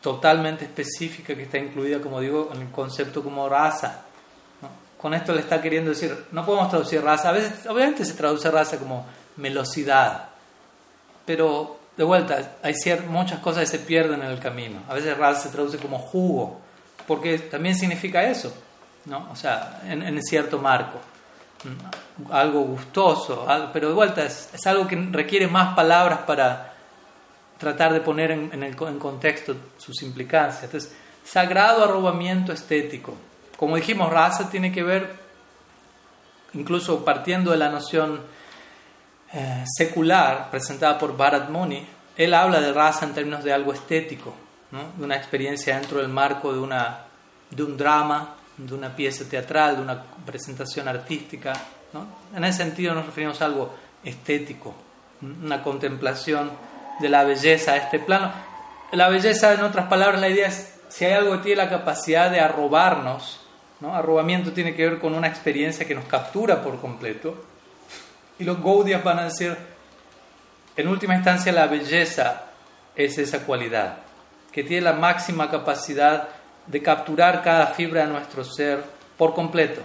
[0.00, 4.04] totalmente específica que está incluida, como digo, en el concepto como raza
[5.00, 8.50] con esto le está queriendo decir, no podemos traducir raza, a veces obviamente se traduce
[8.50, 10.28] raza como melosidad,
[11.24, 12.74] pero de vuelta, hay
[13.08, 16.60] muchas cosas que se pierden en el camino, a veces raza se traduce como jugo,
[17.06, 18.52] porque también significa eso,
[19.06, 19.28] ¿no?
[19.32, 20.98] o sea, en, cierto marco,
[22.30, 26.74] algo gustoso, pero de vuelta es, algo que requiere más palabras para
[27.56, 30.64] tratar de poner en, en contexto sus implicancias.
[30.64, 30.92] Entonces,
[31.24, 33.14] sagrado arrobamiento estético
[33.60, 35.16] como dijimos, raza tiene que ver,
[36.54, 38.22] incluso partiendo de la noción
[39.34, 44.32] eh, secular presentada por Bharat Muni, él habla de raza en términos de algo estético,
[44.96, 47.00] de una experiencia dentro del marco de, una,
[47.50, 51.52] de un drama, de una pieza teatral, de una presentación artística.
[52.34, 54.74] En ese sentido nos referimos a algo estético,
[55.20, 56.50] una contemplación
[56.98, 58.32] de la belleza a este plano.
[58.92, 62.30] La belleza, en otras palabras, la idea es si hay algo que tiene la capacidad
[62.30, 63.39] de arrobarnos
[63.82, 67.44] Arrobamiento tiene que ver con una experiencia que nos captura por completo.
[68.38, 69.56] Y los Gaudias van a decir,
[70.76, 72.44] en última instancia, la belleza
[72.94, 73.98] es esa cualidad,
[74.52, 76.28] que tiene la máxima capacidad
[76.66, 78.84] de capturar cada fibra de nuestro ser
[79.16, 79.80] por completo,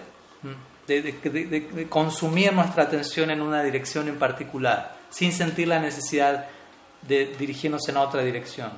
[0.88, 6.46] de, de, consumir nuestra atención en una dirección en particular, sin sentir la necesidad
[7.02, 8.72] de dirigirnos en otra dirección.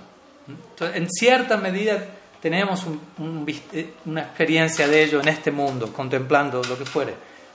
[0.48, 2.06] Entonces, en cierta medida,
[2.42, 2.86] tenemos
[3.74, 7.14] eh, una experiencia de ello en este mundo, contemplando lo que fuere,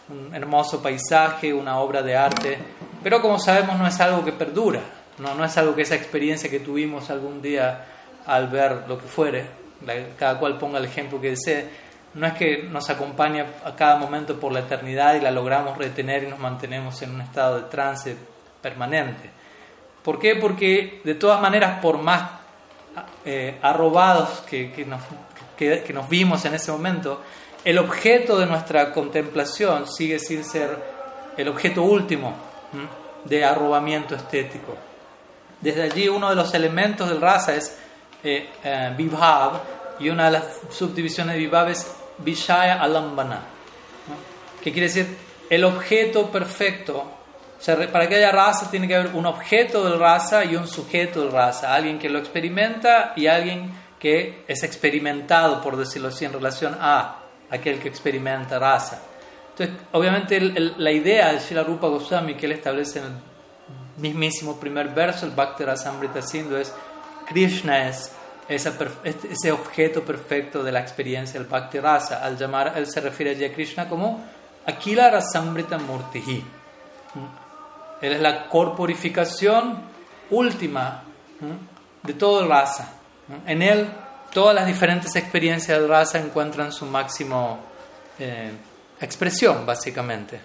[0.08, 2.58] un hermoso paisaje, una obra de arte,
[3.02, 4.80] pero como sabemos no es algo que perdura,
[5.18, 7.84] no, no es algo que esa experiencia que tuvimos algún día
[8.26, 9.46] al ver lo que fuere,
[10.18, 11.68] cada cual ponga el ejemplo que desee,
[12.14, 16.24] no es que nos acompaña a cada momento por la eternidad y la logramos retener
[16.24, 18.16] y nos mantenemos en un estado de trance
[18.60, 19.30] permanente.
[20.02, 20.36] ¿Por qué?
[20.36, 22.41] Porque de todas maneras, por más
[23.24, 25.00] eh, arrobados que, que, nos,
[25.56, 27.22] que, nos, vimos en ese momento,
[27.64, 30.76] el objeto de nuestra contemplación sigue sin ser
[31.36, 32.34] el objeto último
[33.24, 34.76] de arrobamiento estético.
[35.60, 37.78] Desde allí uno de los elementos del rasa es
[38.24, 39.60] eh, eh vibhav
[40.00, 43.40] y una de las subdivisiones de vibhav es vishaya alambana,
[44.62, 45.16] que quiere decir
[45.48, 47.21] el objeto perfecto
[47.92, 51.32] para que haya raza tiene que haber un objeto del raza y un sujeto del
[51.32, 53.70] raza, alguien que lo experimenta y alguien
[54.00, 57.18] que es experimentado, por decirlo así, en relación a
[57.50, 59.00] aquel que experimenta raza.
[59.50, 63.12] Entonces, obviamente la idea de Srila Rupa Goswami que él establece en el
[63.98, 66.72] mismísimo primer verso, el Bhakti Rasamrita Sindhu, es
[67.28, 68.12] Krishna es
[68.48, 72.24] ese objeto perfecto de la experiencia del Bhakti Rasa.
[72.24, 74.20] Al llamar, él se refiere a Krishna como
[74.66, 76.44] Akila Rasamrita Murtihi.
[78.02, 79.78] Él es la corporificación
[80.30, 81.04] última
[82.02, 82.88] de todo el raza.
[83.46, 83.88] En Él
[84.32, 87.60] todas las diferentes experiencias del raza encuentran su máximo
[88.18, 88.50] eh,
[89.00, 90.40] expresión, básicamente.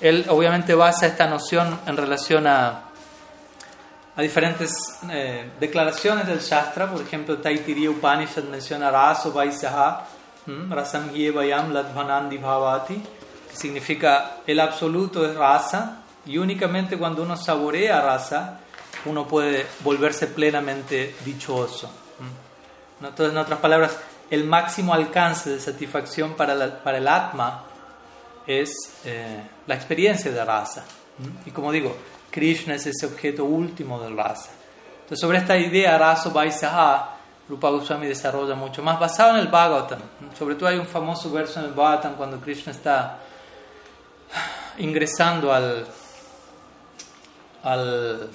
[0.00, 2.84] Él obviamente basa esta noción en relación a,
[4.16, 4.72] a diferentes
[5.10, 10.06] eh, declaraciones del Shastra, por ejemplo, Taitiriya Upanishad menciona Raso Vaisaha,
[10.46, 13.02] Rasam Bhavati,
[13.50, 18.60] que significa el absoluto es raza, y únicamente cuando uno saborea raza,
[19.04, 21.90] uno puede volverse plenamente dichoso.
[23.00, 23.98] Entonces, en otras palabras,
[24.30, 27.64] el máximo alcance de satisfacción para, para el Atma
[28.46, 28.72] es
[29.04, 30.84] eh, la experiencia de raza.
[31.44, 31.96] Y como digo,
[32.30, 34.50] Krishna es ese objeto último del raza.
[34.94, 40.00] Entonces, sobre esta idea, Raso Vaisaha, Rupa Goswami desarrolla mucho más, basado en el Bhagavatam.
[40.36, 43.18] Sobre todo hay un famoso verso en el Bhagavatam cuando Krishna está
[44.78, 45.86] ingresando al,
[47.64, 48.30] al,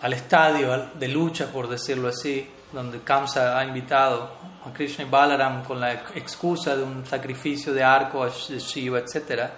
[0.00, 4.30] al estadio de lucha, por decirlo así, donde Kamsa ha invitado
[4.64, 9.50] a Krishna y Balaram con la excusa de un sacrificio de arco de Shiva, etc.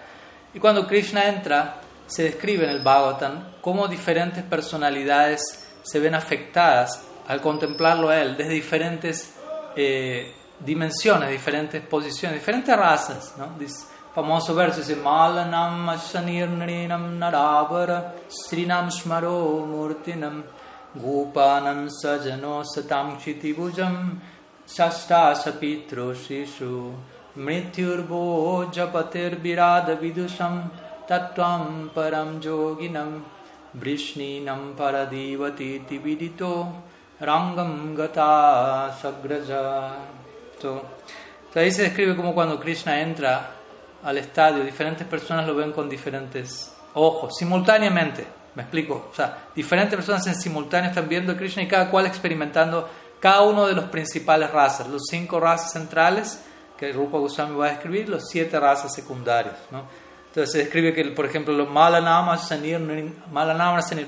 [0.55, 5.41] Y cuando Krishna entra, se describe en el Bhagavatam cómo diferentes personalidades
[5.83, 9.35] se ven afectadas al contemplarlo a él desde diferentes
[9.77, 13.35] eh, dimensiones, diferentes posiciones, diferentes razas.
[13.37, 13.55] ¿no?
[13.59, 20.43] Dice, famoso verso dice Malanam Ashanirnrinam Narabara Srinam Smaro Murtinam
[20.95, 24.21] Gupanam Sajano Satam Chitibujam
[24.67, 26.93] Shasta Sapitro Shishu
[27.39, 30.71] Mrityurbo Japatir Virada Vidusham
[31.09, 33.23] Tatvam Param Joginam
[33.75, 36.71] Vrishninam Paradivati tibidito
[37.19, 39.97] Rangam Gata Sagraja.
[40.61, 40.83] so,
[41.51, 43.62] so ahí se describe como cuando Krishna entra
[44.03, 48.27] al estadio, diferentes personas lo ven con diferentes ojos, simultáneamente.
[48.55, 49.09] ¿Me explico?
[49.11, 52.89] O sea, diferentes personas en simultáneo están viendo a Krishna y cada cual experimentando
[53.19, 56.45] cada uno de los principales razas, los cinco razas centrales
[56.77, 59.55] que Rupa Goswami va a describir, los siete razas secundarias.
[59.71, 59.85] ¿no?
[60.27, 62.51] Entonces se describe que, por ejemplo, los Malanamas,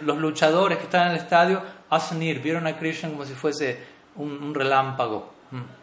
[0.02, 3.78] los luchadores que están en el estadio, Asanir, vieron a Krishna como si fuese
[4.16, 5.32] un, relámpago,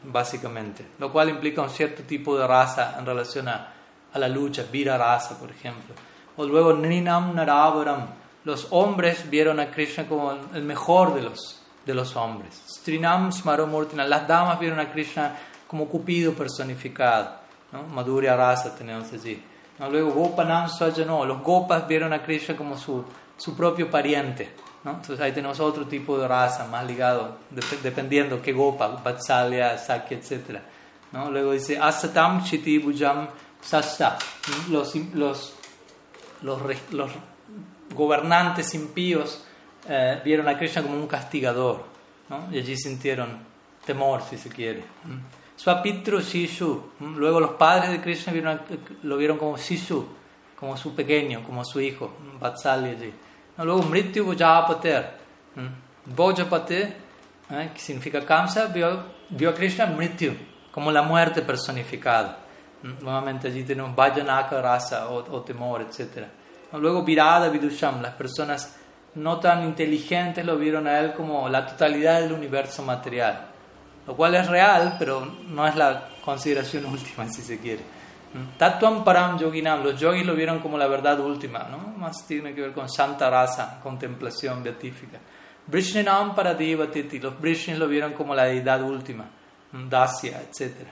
[0.03, 3.73] básicamente, lo cual implica un cierto tipo de raza en relación a,
[4.13, 5.95] a la lucha, Vira raza, por ejemplo.
[6.37, 8.07] O luego Ninam Naravaram,
[8.43, 12.61] los hombres vieron a Krishna como el mejor de los, de los hombres.
[12.67, 15.35] Strinam Smaromurtina, las damas vieron a Krishna
[15.67, 17.35] como Cupido personificado.
[17.71, 17.83] ¿no?
[17.83, 19.41] Madhurya rasa tenemos allí.
[19.79, 19.89] ¿no?
[19.89, 23.05] Luego Gopanam Swajano, los Gopas vieron a Krishna como su,
[23.37, 24.53] su propio pariente.
[24.83, 24.91] ¿no?
[24.91, 27.37] Entonces ahí tenemos otro tipo de raza más ligado,
[27.83, 30.59] dependiendo qué Gopa, Vatsalya, Sakya, etc.
[31.11, 31.29] ¿no?
[31.29, 33.27] Luego dice Asatam Chiti Bujam
[33.61, 34.17] Sasta,
[34.69, 35.53] los, los,
[36.41, 37.11] los, los
[37.93, 39.43] gobernantes impíos
[39.87, 41.83] eh, vieron a Krishna como un castigador
[42.29, 42.47] ¿no?
[42.51, 43.39] y allí sintieron
[43.85, 44.83] temor, si se quiere.
[45.55, 48.61] Swapitru Shishu, luego los padres de Krishna vieron,
[49.03, 50.07] lo vieron como Shishu,
[50.59, 53.13] como su pequeño, como su hijo, Vatsalya allí.
[53.57, 55.11] Luego Mrityu Bojapater,
[56.05, 56.95] Bojapater,
[57.49, 57.69] ¿eh?
[57.73, 60.33] que significa Kamsa, vio, vio a Krishna Mrityu,
[60.71, 62.37] como la muerte personificada.
[62.83, 66.25] Nuevamente allí tenemos Vajanaka rasa o, o temor, etc.
[66.73, 68.75] Luego Virada Vidusham, las personas
[69.15, 73.47] no tan inteligentes lo vieron a él como la totalidad del universo material,
[74.07, 77.83] lo cual es real, pero no es la consideración última, si se quiere.
[78.57, 81.79] Tatuam Param Yoginam, los yogis lo vieron como la verdad última, ¿no?
[81.97, 85.19] más tiene que ver con Santa Rasa, contemplación beatífica.
[85.67, 89.25] Brishninam Paradivatiti, los Brishnis lo vieron como la deidad última,
[89.71, 90.91] Dasya, etcétera.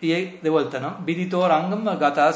[0.00, 0.98] Y de vuelta, ¿no?
[1.04, 2.34] Vidito Rangam Gata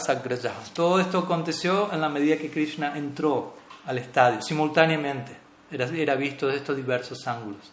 [0.73, 3.55] Todo esto aconteció en la medida que Krishna entró
[3.87, 5.37] al estadio, simultáneamente.
[5.71, 7.71] Era, era visto de estos diversos ángulos.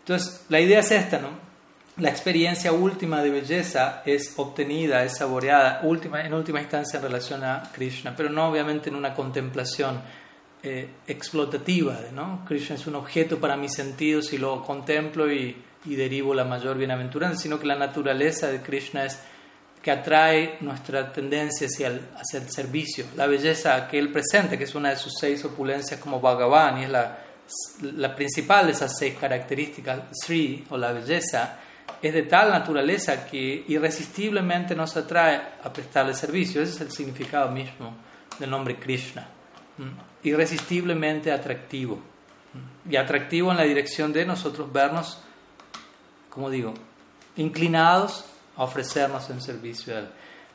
[0.00, 1.46] Entonces, la idea es esta, ¿no?
[1.98, 7.42] La experiencia última de belleza es obtenida, es saboreada última, en última instancia en relación
[7.42, 10.02] a Krishna, pero no obviamente en una contemplación
[10.62, 11.98] eh, explotativa.
[12.12, 12.44] ¿no?
[12.46, 16.76] Krishna es un objeto para mis sentidos y lo contemplo y y derivo la mayor
[16.76, 19.18] bienaventuranza, sino que la naturaleza de Krishna es
[19.82, 24.64] que atrae nuestra tendencia hacia el, hacia el servicio, la belleza que él presenta, que
[24.64, 27.18] es una de sus seis opulencias como Bhagavan, y es la,
[27.80, 31.60] la principal de esas seis características, Sri o la belleza,
[32.02, 36.62] es de tal naturaleza que irresistiblemente nos atrae a prestarle servicio.
[36.62, 37.96] Ese es el significado mismo
[38.38, 39.26] del nombre Krishna.
[40.22, 42.00] Irresistiblemente atractivo.
[42.88, 45.22] Y atractivo en la dirección de nosotros vernos
[46.36, 46.74] como digo,
[47.38, 48.26] inclinados
[48.58, 50.08] a ofrecernos en servicio a Él.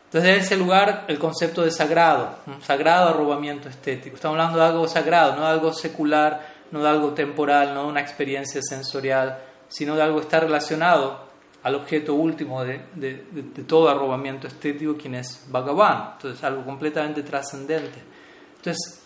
[0.05, 4.15] Entonces, en ese lugar, el concepto de sagrado, sagrado arrobamiento estético.
[4.15, 7.89] Estamos hablando de algo sagrado, no de algo secular, no de algo temporal, no de
[7.89, 9.39] una experiencia sensorial,
[9.69, 11.31] sino de algo que está relacionado
[11.63, 16.11] al objeto último de, todo arrobamiento estético, quien es Bhagavan.
[16.17, 18.03] Entonces, algo completamente trascendente.
[18.57, 19.01] Entonces,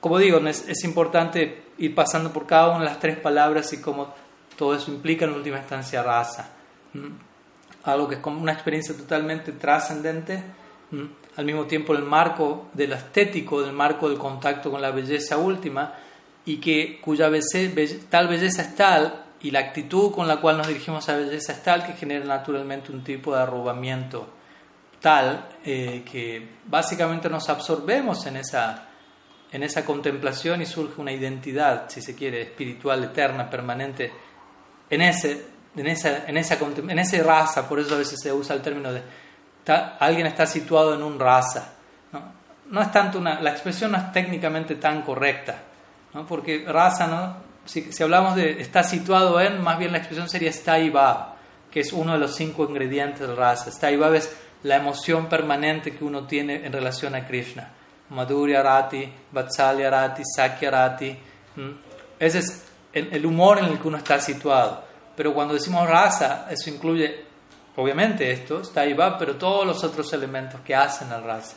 [0.00, 4.21] como digo, es importante ir pasando por cada una de las tres palabras y cómo
[4.62, 6.50] todo eso implica en última instancia raza.
[7.82, 10.40] Algo que es como una experiencia totalmente trascendente,
[11.34, 15.36] al mismo tiempo el marco de lo estético, del marco del contacto con la belleza
[15.36, 15.94] última,
[16.44, 17.28] y que cuya
[18.08, 21.62] tal belleza es tal, y la actitud con la cual nos dirigimos a belleza es
[21.64, 24.28] tal, que genera naturalmente un tipo de arrobamiento
[25.00, 28.90] tal eh, que básicamente nos absorbemos en esa,
[29.50, 34.12] en esa contemplación y surge una identidad, si se quiere, espiritual, eterna, permanente
[34.92, 38.54] en ese en esa, en esa en ese raza, por eso a veces se usa
[38.54, 39.02] el término de
[39.98, 41.72] alguien está situado en un raza.
[42.12, 42.20] ¿no?
[42.68, 45.56] no es tanto una, la expresión no es técnicamente tan correcta,
[46.12, 46.26] ¿no?
[46.26, 47.36] porque raza, ¿no?
[47.64, 51.36] si, si hablamos de está situado en, más bien la expresión sería está va,
[51.70, 53.70] que es uno de los cinco ingredientes de raza.
[53.70, 57.70] Está va es la emoción permanente que uno tiene en relación a Krishna.
[58.10, 61.16] Madhurya Rati, Vatsalya Rati, Sakya Rati.
[62.18, 64.84] Ese es el, humor en el que uno está situado.
[65.16, 67.24] Pero cuando decimos raza, eso incluye,
[67.76, 71.56] obviamente esto, está ahí va, pero todos los otros elementos que hacen al raza.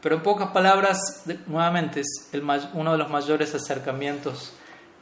[0.00, 2.28] Pero en pocas palabras, nuevamente, es
[2.74, 4.52] uno de los mayores acercamientos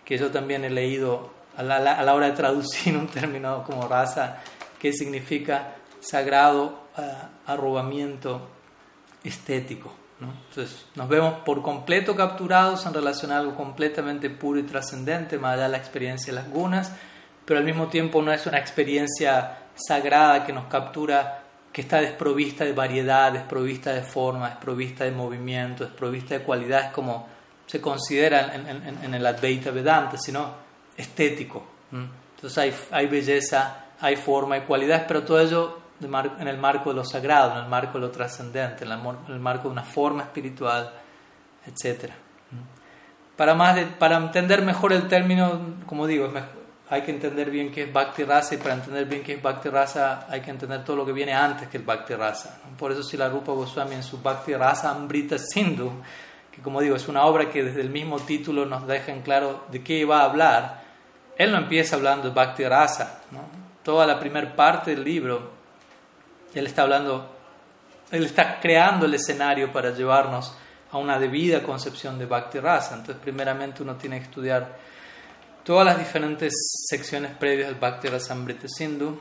[0.05, 3.87] que yo también he leído a la, a la hora de traducir un término como
[3.89, 4.39] raza,
[4.79, 8.49] que significa sagrado uh, arrobamiento
[9.23, 10.04] estético.
[10.21, 10.33] ¿No?
[10.49, 15.55] Entonces nos vemos por completo capturados en relación a algo completamente puro y trascendente, más
[15.55, 16.93] allá de la experiencia de las gunas,
[17.45, 22.65] pero al mismo tiempo no es una experiencia sagrada que nos captura, que está desprovista
[22.65, 27.27] de variedad, desprovista de forma, desprovista de movimiento, desprovista de cualidades como
[27.67, 30.55] se considera en, el Advaita Vedanta, sino
[30.97, 31.65] estético.
[32.37, 36.97] Entonces hay, hay belleza, hay forma, hay cualidades, pero todo ello en el marco de
[36.97, 40.93] lo sagrado, en el marco de lo trascendente, en el marco de una forma espiritual,
[41.67, 42.13] etc.
[43.37, 46.33] Para, más para entender mejor el término, como digo,
[46.91, 49.71] hay que entender bien qué es Bhakti Rasa y para entender bien qué es Bhakti
[49.71, 52.61] Rasa hay que entender todo lo que viene antes que el Bhakti Rasa.
[52.79, 55.91] Por eso si la Rupa Goswami en su Bhakti Rasa Amrita Sindhu,
[56.53, 59.65] que como digo es una obra que desde el mismo título nos deja en claro
[59.71, 60.85] de qué va a hablar,
[61.37, 63.23] él no empieza hablando de Bhakti Rasa.
[63.83, 65.54] Toda la primera parte del libro,
[66.59, 67.35] él está hablando,
[68.11, 70.55] él está creando el escenario para llevarnos
[70.91, 72.95] a una debida concepción de Bhakti Rasa.
[72.95, 74.77] Entonces primeramente uno tiene que estudiar
[75.65, 76.53] todas las diferentes
[76.89, 79.21] secciones previas del Bhakti Rasamrita Sindhu,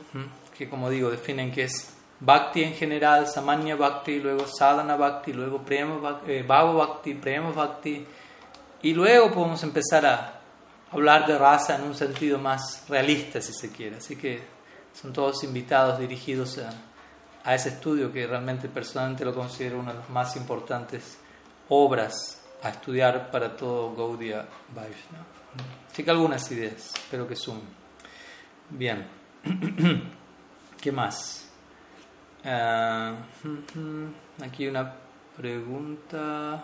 [0.55, 5.61] que como digo definen que es Bhakti en general, Samanya Bhakti, luego Sadhana Bhakti, luego
[5.63, 8.05] Prema Bhakti, eh, Bhava Bhakti, Prema Bhakti,
[8.83, 10.39] y luego podemos empezar a
[10.91, 13.97] hablar de raza en un sentido más realista, si se quiere.
[13.97, 14.41] Así que
[14.93, 16.69] son todos invitados dirigidos a,
[17.43, 21.17] a ese estudio que realmente personalmente lo considero una de las más importantes
[21.69, 25.25] obras a estudiar para todo Gaudiya Vaishnava.
[25.91, 27.61] Así que algunas ideas, espero que sumen.
[28.69, 29.05] Bien,
[30.81, 31.49] ¿qué más?
[32.45, 33.15] Ah,
[34.41, 34.93] aquí una
[35.35, 36.63] pregunta.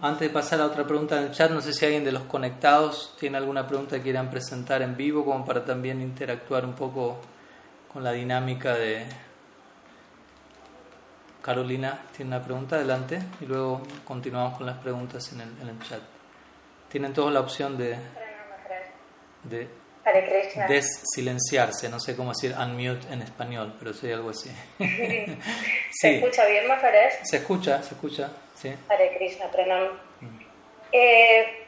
[0.00, 2.22] Antes de pasar a otra pregunta en el chat, no sé si alguien de los
[2.24, 7.20] conectados tiene alguna pregunta que quieran presentar en vivo, como para también interactuar un poco
[7.92, 9.06] con la dinámica de...
[11.44, 15.78] Carolina tiene una pregunta, adelante, y luego continuamos con las preguntas en el, en el
[15.80, 16.00] chat
[16.94, 17.96] tienen todos la opción de,
[19.42, 19.66] de
[20.68, 24.48] desilenciarse, no sé cómo decir unmute en español, pero soy algo así.
[25.90, 27.14] ¿Se escucha bien, Maharaj?
[27.24, 28.72] Se escucha, se escucha, sí.
[28.88, 29.88] Hare Krishna, pranam.
[30.20, 30.38] Mm.
[30.92, 31.66] Eh,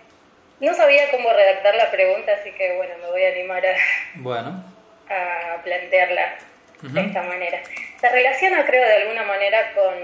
[0.61, 3.75] no sabía cómo redactar la pregunta, así que bueno, me voy a animar a,
[4.15, 4.62] bueno.
[5.11, 6.39] a plantearla
[6.83, 7.62] de esta manera.
[8.01, 9.95] Se relaciona, creo, de alguna manera con,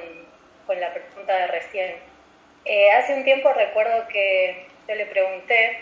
[0.67, 1.97] con la pregunta de recién.
[2.65, 5.81] Eh, hace un tiempo recuerdo que yo le pregunté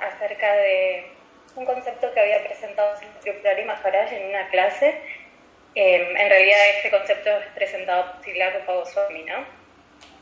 [0.00, 1.06] acerca de
[1.56, 5.00] un concepto que había presentado Tripurari Maharaj en una clase.
[5.74, 9.44] Em, en realidad este concepto es presentado por Sila Goswami, ¿no?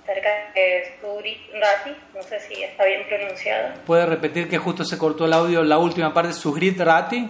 [0.02, 3.74] Acerca de Surit Rati, no sé si está bien pronunciado.
[3.86, 7.28] ¿Puede repetir que justo se cortó el audio la última parte, Surit Rati?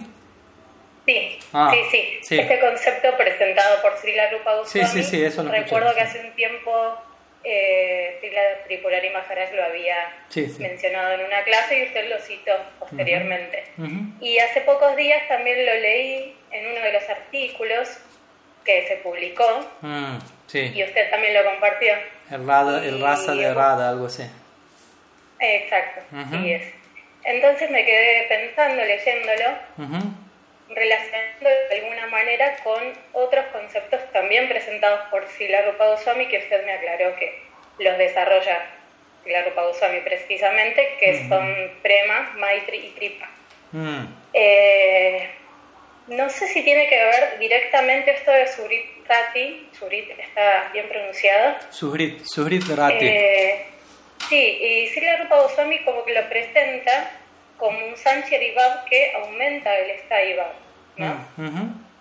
[1.05, 4.87] Sí, ah, sí, sí, Este concepto presentado por Srila Rupa Goswami.
[4.87, 6.97] Sí, sí, sí, eso lo Recuerdo que hace un tiempo
[7.43, 9.95] eh, Sila Tripurari Maharaj lo había
[10.59, 13.65] mencionado en una clase y usted lo citó posteriormente.
[14.21, 17.89] Y hace pocos días también lo leí en uno de los artículos
[18.63, 19.43] que se publicó
[19.81, 20.17] mm,
[20.53, 21.93] y usted también lo compartió.
[22.31, 24.23] El, rada, el raza de Rada, algo así.
[25.39, 26.63] Exacto, sí es.
[27.25, 30.13] Entonces me quedé pensando, leyéndolo,
[30.75, 32.81] relacionando de alguna manera con
[33.13, 37.41] otros conceptos también presentados por Sila Rupa Goswami, que usted me aclaró que
[37.79, 38.65] los desarrolla
[39.23, 43.29] Sila Rupa Goswami precisamente, que son Prema, Maitri y Kripa.
[43.71, 44.05] Mm.
[44.33, 45.29] Eh,
[46.07, 51.55] no sé si tiene que ver directamente esto de Surit Rati, Surit está bien pronunciado.
[51.69, 53.05] Surit, Surit Rati.
[53.05, 53.65] Eh,
[54.27, 57.11] sí, y Sila Rupa Goswami como que lo presenta
[57.57, 60.53] como un Sancharivav que aumenta el Sthaivab.
[60.97, 61.15] ¿no?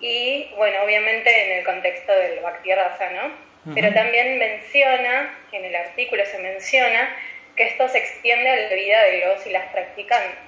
[0.00, 3.74] Y bueno, obviamente en el contexto del Bhakti ¿no?
[3.74, 7.08] Pero también menciona, en el artículo se menciona,
[7.56, 10.38] que esto se extiende a la vida de los y las practicantes.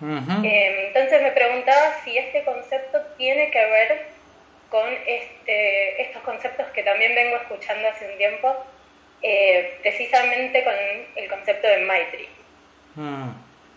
[0.00, 4.06] Em, entonces me preguntaba preguntaba si este concepto tiene que ver
[4.68, 8.54] con este, estos conceptos que también vengo escuchando hace un tiempo,
[9.22, 10.74] eh, precisamente con
[11.16, 12.28] el concepto de Maitri.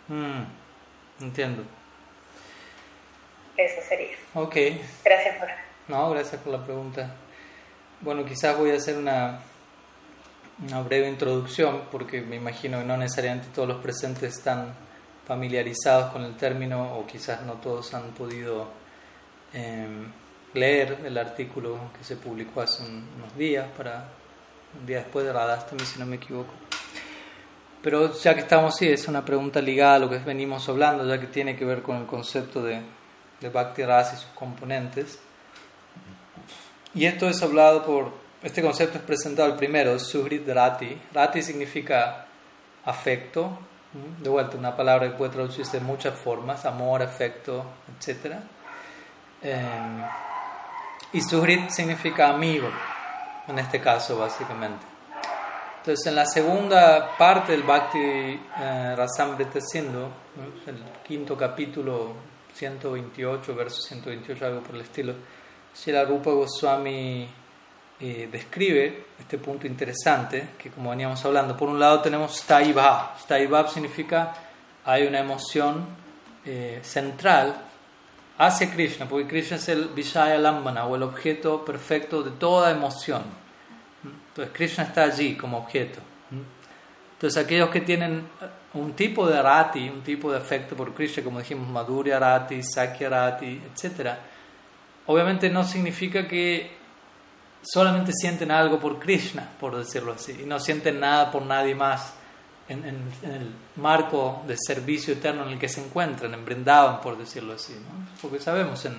[0.10, 1.64] Mm, entiendo.
[3.56, 4.16] Eso sería.
[4.34, 4.56] Ok.
[5.04, 5.48] Gracias por...
[5.88, 7.16] No, gracias por la pregunta.
[8.02, 9.40] Bueno, quizás voy a hacer una,
[10.66, 14.74] una breve introducción porque me imagino que no necesariamente todos los presentes están
[15.28, 18.68] familiarizados con el término o quizás no todos han podido
[19.54, 20.12] em,
[20.54, 24.06] leer el artículo que se publicó hace unos días, para
[24.80, 26.52] un día después de Radhastami, si no me equivoco.
[27.82, 31.20] Pero ya que estamos, sí, es una pregunta ligada a lo que venimos hablando, ya
[31.20, 32.82] que tiene que ver con el concepto de,
[33.40, 35.20] de Bhakti Rasa y sus componentes.
[36.94, 38.12] Y esto es hablado por,
[38.42, 41.00] este concepto es presentado el primero, Suhrit Rati.
[41.14, 42.26] Rati significa
[42.86, 43.60] afecto,
[44.22, 47.64] de vuelta una palabra que puede traducirse de muchas formas, amor, afecto,
[47.98, 48.36] etc.
[51.14, 52.70] Y Suhrit significa amigo,
[53.48, 54.89] en este caso básicamente.
[55.80, 60.10] Entonces en la segunda parte del Bhakti eh, Rasamrita Sindhu,
[60.68, 60.76] el
[61.08, 62.14] quinto capítulo
[62.54, 65.14] 128, verso 128, algo por el estilo,
[65.74, 67.30] Srila Rupa Goswami
[67.98, 73.18] eh, describe este punto interesante que como veníamos hablando, por un lado tenemos Staibab.
[73.18, 74.34] Staibab significa
[74.84, 75.86] hay una emoción
[76.46, 77.56] eh, central
[78.38, 83.49] hacia Krishna, porque Krishna es el Vishaya Lambana o el objeto perfecto de toda emoción.
[84.30, 86.00] Entonces Krishna está allí como objeto.
[87.14, 88.28] Entonces aquellos que tienen
[88.74, 93.10] un tipo de rati, un tipo de afecto por Krishna, como dijimos, Madhurya rati, Sakya
[93.10, 94.12] rati, etc.,
[95.08, 96.78] obviamente no significa que
[97.62, 102.14] solamente sienten algo por Krishna, por decirlo así, y no sienten nada por nadie más
[102.70, 107.54] en, el marco de servicio eterno en el que se encuentran, en Brindavan, por decirlo
[107.54, 107.76] así.
[108.22, 108.96] Porque sabemos en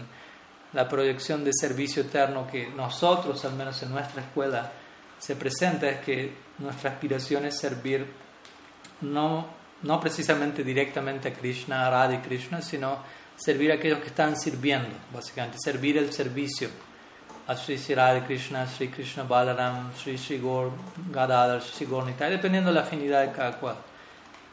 [0.73, 4.73] la proyección de servicio eterno que nosotros, al menos en nuestra escuela,
[5.21, 8.07] se presenta es que nuestra aspiración es servir
[9.03, 9.47] no,
[9.83, 12.99] no precisamente directamente a Krishna, a Radha y Krishna, sino
[13.37, 16.69] servir a aquellos que están sirviendo, básicamente, servir el servicio
[17.47, 20.73] a Sri Sri Radha Krishna, Sri Krishna Balaram, Sri Sri Gaur,
[21.11, 23.77] Gadadhar, Sri Gornitai, dependiendo de la afinidad de cada cual.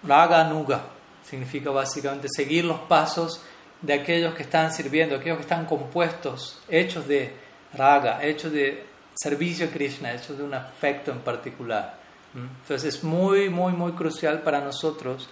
[0.04, 0.84] Raga Nuga
[1.24, 3.42] significa básicamente seguir los pasos
[3.82, 7.34] de aquellos que están sirviendo, aquellos que están compuestos, hechos de
[7.74, 8.86] raga, hechos de
[9.18, 11.98] servicio a Krishna, hechos de un afecto en particular.
[12.34, 15.28] Entonces es muy, muy, muy crucial para nosotros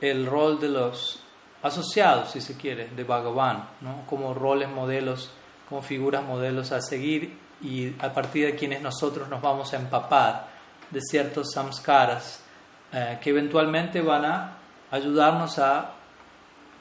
[0.00, 1.20] el rol de los
[1.62, 4.04] asociados, si se quiere, de Bhagavan, ¿no?
[4.06, 5.30] como roles, modelos
[5.68, 10.48] como figuras modelos a seguir y a partir de quienes nosotros nos vamos a empapar
[10.90, 12.40] de ciertos samskaras
[12.92, 14.56] eh, que eventualmente van a
[14.90, 15.92] ayudarnos a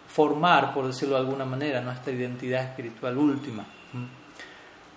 [0.07, 3.65] formar, por decirlo de alguna manera, nuestra identidad espiritual última.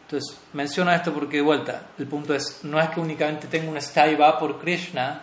[0.09, 3.77] Entonces, menciono esto porque de vuelta, el punto es, no es que únicamente tengo un
[3.77, 5.21] staiva por Krishna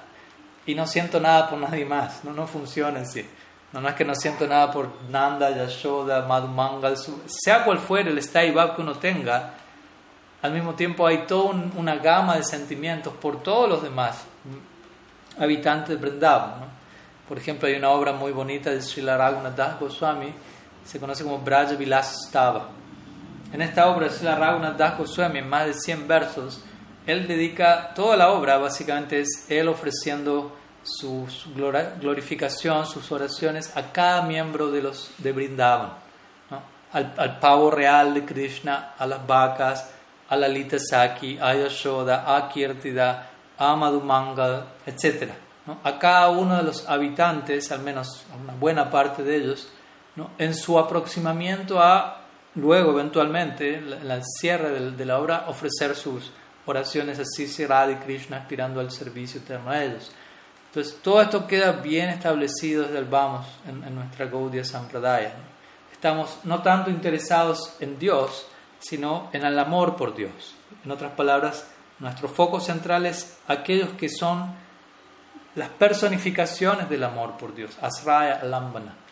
[0.64, 3.28] y no siento nada por nadie más, no, no funciona así.
[3.74, 8.54] No, es que no siento nada por Nanda, Yashoda, Madhumangal, sea cual fuera el stay
[8.54, 9.54] que uno tenga,
[10.44, 14.24] al mismo tiempo hay toda una gama de sentimientos por todos los demás
[15.40, 16.76] habitantes de Vrindavan.
[17.28, 20.32] Por ejemplo, hay una obra muy bonita de Srila Raghunath Goswami,
[20.86, 22.70] se conoce como Braja Vilas Stava.
[23.56, 26.62] En esta obra, Srila Raghunath Goswami, en más de 100 versos,
[27.08, 31.26] él dedica toda la obra, básicamente es él ofreciendo su,
[32.02, 35.94] glorificación, sus oraciones a cada miembro de los de Brindavan,
[36.92, 39.90] al, pavo real de Krishna, a las vacas,
[40.28, 45.32] a la Lita Saki, a Yashoda, a Kirtida, a Madhumangal, etc.
[45.82, 49.70] A cada uno de los habitantes, al menos una buena parte de ellos,
[50.38, 52.25] en su aproximamiento a,
[52.56, 56.32] luego eventualmente, en el cierre de, la obra, ofrecer sus
[56.66, 60.12] oraciones a Sisi Radha Krishna aspirando al servicio eterno a ellos.
[60.68, 65.34] Entonces, todo esto queda bien establecido desde el vamos en, nuestra Gaudiya Sampradaya.
[65.92, 68.48] Estamos no tanto interesados en Dios,
[68.80, 70.56] sino en el amor por Dios.
[70.84, 71.68] En otras palabras,
[72.00, 74.54] nuestro foco central es aquellos que son
[75.56, 79.05] las personificaciones del amor por Dios, Asraya Lambana.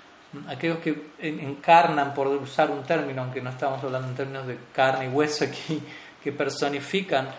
[0.48, 5.06] Aquellos que encarnan, por usar un término, aunque no estamos hablando en términos de carne
[5.06, 5.82] y hueso aquí,
[6.24, 7.30] que personifican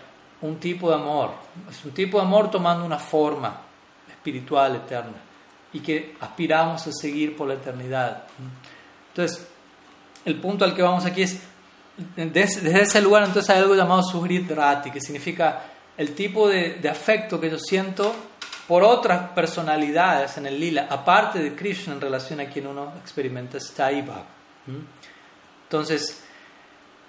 [0.42, 1.32] un tipo de amor.
[1.68, 3.60] Es un tipo de amor tomando una forma,
[4.08, 5.16] espiritual eterna
[5.74, 8.22] y que aspiramos a seguir por la eternidad.
[9.08, 9.46] Entonces,
[10.24, 11.42] el punto al que vamos aquí es,
[12.16, 15.62] desde, ese lugar entonces hay algo llamado Sugrit Rati, que significa
[15.96, 18.14] el tipo de, de, afecto que yo siento
[18.66, 23.58] por otras personalidades en el lila, aparte de Krishna en relación a quien uno experimenta
[23.60, 24.24] Staiva.
[25.64, 26.22] Entonces,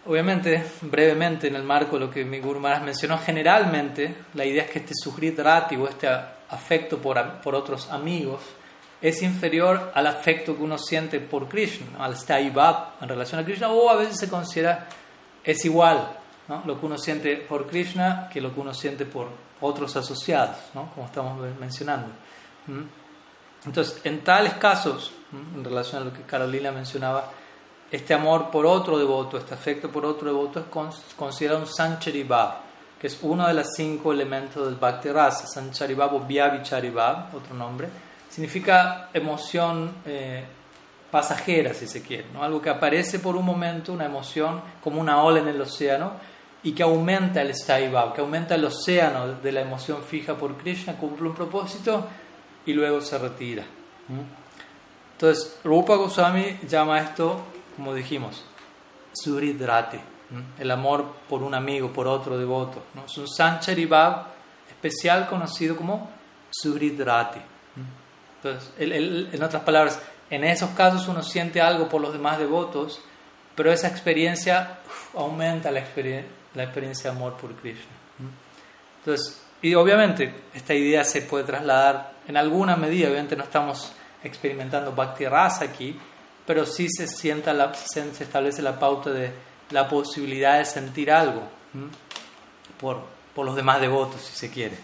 [0.06, 4.64] obviamente, brevemente, en el marco de lo que mi Guru Maharaj mencionó, generalmente la idea
[4.64, 6.08] es que este sujrit rati o este
[6.50, 8.42] afecto por, por otros amigos
[9.02, 13.70] es inferior al afecto que uno siente por Krishna, al Staibab en relación a Krishna,
[13.70, 14.88] o a veces se considera
[15.44, 16.18] es igual
[16.48, 16.64] ¿no?
[16.66, 19.28] lo que uno siente por Krishna que lo que uno siente por
[19.62, 20.92] otros asociados, ¿no?
[20.94, 22.08] como estamos mencionando.
[23.66, 27.32] Entonces, en tales casos, en relación a lo que Carolina mencionaba,
[27.92, 32.56] este amor por otro devoto, este afecto por otro devoto es considerado un Sanchari Bhav,
[33.00, 35.48] que es uno de los cinco elementos del Bhakti Rasa.
[35.48, 37.88] Sanchari Bhav o Vyavichari Bhav, otro nombre,
[38.30, 40.44] significa emoción eh,
[41.10, 42.44] pasajera, si se quiere, ¿no?
[42.44, 46.35] algo que aparece por un momento, una emoción como una ola en el océano
[46.66, 47.54] y que aumenta el
[47.92, 52.08] Bhav, que aumenta el océano de la emoción fija por Krishna, cumple un propósito
[52.66, 53.64] y luego se retira.
[55.12, 57.40] Entonces, Rupa Goswami llama esto,
[57.76, 58.44] como dijimos,
[59.14, 60.00] Suridrati,
[60.58, 62.82] el amor por un amigo, por otro devoto.
[62.96, 63.06] ¿no?
[63.06, 64.26] Es un Sanchari Bhav
[64.68, 66.10] especial conocido como
[66.50, 67.42] Suridrati.
[68.38, 70.02] Entonces, en otras palabras,
[70.32, 73.02] en esos casos uno siente algo por los demás devotos,
[73.54, 74.80] pero esa experiencia
[75.14, 75.80] aumenta la,
[76.56, 77.92] la experiencia de amor por Krishna.
[79.00, 83.92] Entonces, y obviamente esta idea se puede trasladar en alguna medida, obviamente no estamos
[84.24, 85.98] experimentando Bhakti Rasa aquí,
[86.46, 89.32] pero sí se, sienta la, se establece la pauta de
[89.72, 91.44] la posibilidad de sentir algo
[92.80, 93.02] por,
[93.34, 94.78] por, los demás devotos, si se quiere.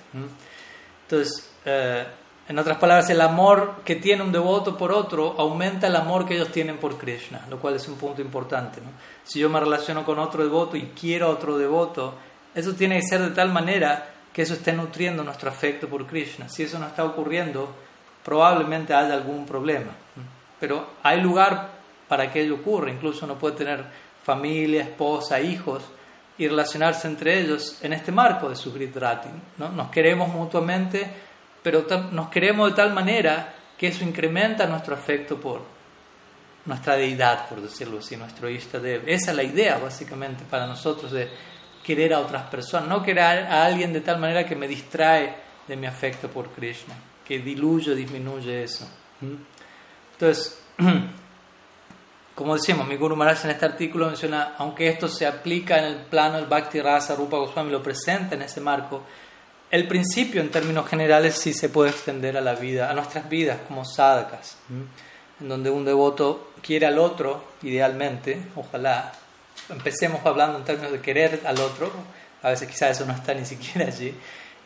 [1.04, 2.06] Entonces, eh,
[2.48, 6.36] en otras palabras, el amor que tiene un devoto por otro aumenta el amor que
[6.36, 8.82] ellos tienen por Krishna, lo cual es un punto importante.
[9.24, 12.16] Si yo me relaciono con otro devoto y quiero otro devoto,
[12.54, 16.50] eso tiene que ser de tal manera que eso esté nutriendo nuestro afecto por Krishna.
[16.50, 17.74] Si eso no está ocurriendo,
[18.24, 19.92] probablemente haya algún problema.
[20.60, 21.70] Pero hay lugar
[22.08, 22.92] para que ello ocurra.
[22.92, 23.84] Incluso uno puede tener
[24.24, 25.84] familia, esposa, hijos
[26.38, 29.30] y relacionarse entre ellos en este marco de su Rati.
[29.58, 29.70] ¿no?
[29.70, 31.10] Nos queremos mutuamente
[31.62, 35.62] pero nos queremos de tal manera que eso incrementa nuestro afecto por
[36.66, 39.04] nuestra deidad, por decirlo así, nuestro Ishtadev.
[39.08, 41.30] Esa es la idea, básicamente, para nosotros de
[41.84, 45.36] querer a otras personas, no querer a alguien de tal manera que me distrae
[45.68, 46.94] de mi afecto por Krishna,
[47.26, 48.88] que diluye, disminuye eso.
[49.22, 49.36] ¿Mm?
[50.14, 50.62] Entonces,
[52.36, 55.96] como decimos, mi Guru Maharaj en este artículo menciona, aunque esto se aplica en el
[56.06, 59.04] plano del Bhakti Rasa, Rupa Goswami lo presenta en ese marco,
[59.72, 63.60] el principio, en términos generales, sí se puede extender a la vida, a nuestras vidas
[63.68, 64.58] como sadhakas,
[65.40, 69.14] en donde un devoto quiere al otro, idealmente, ojalá.
[69.70, 71.90] Empecemos hablando en términos de querer al otro,
[72.44, 74.14] a veces quizás eso no está ni siquiera allí,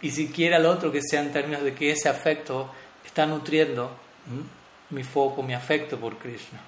[0.01, 2.71] y si quiere al otro que sea en términos de que ese afecto
[3.05, 3.91] está nutriendo
[4.89, 6.59] mi foco, mi afecto por Krishna.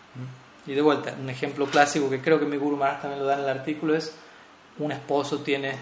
[0.68, 3.36] Y de vuelta, un ejemplo clásico que creo que mi Guru Maharaj también lo da
[3.36, 4.14] en el artículo es
[4.78, 5.74] un esposo tiene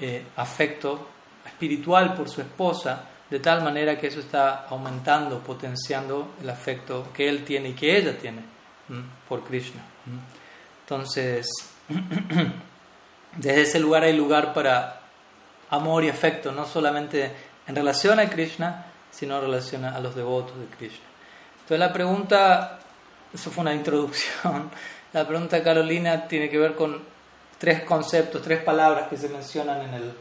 [0.00, 1.06] eh, afecto
[1.46, 7.28] espiritual por su esposa, de tal manera que eso está aumentando, potenciando el afecto que
[7.28, 8.42] él tiene y que ella tiene
[9.28, 9.82] por Krishna.
[10.82, 11.48] Entonces,
[13.36, 15.00] desde ese lugar hay lugar para
[15.70, 17.30] amor y afecto, no solamente
[17.66, 21.06] en relación a Krishna, sino en relación a los devotos de Krishna.
[21.54, 22.78] Entonces la pregunta,
[23.32, 24.70] eso fue una introducción,
[25.12, 27.00] la pregunta Carolina tiene que ver con
[27.58, 30.14] tres conceptos, tres palabras que se mencionan en el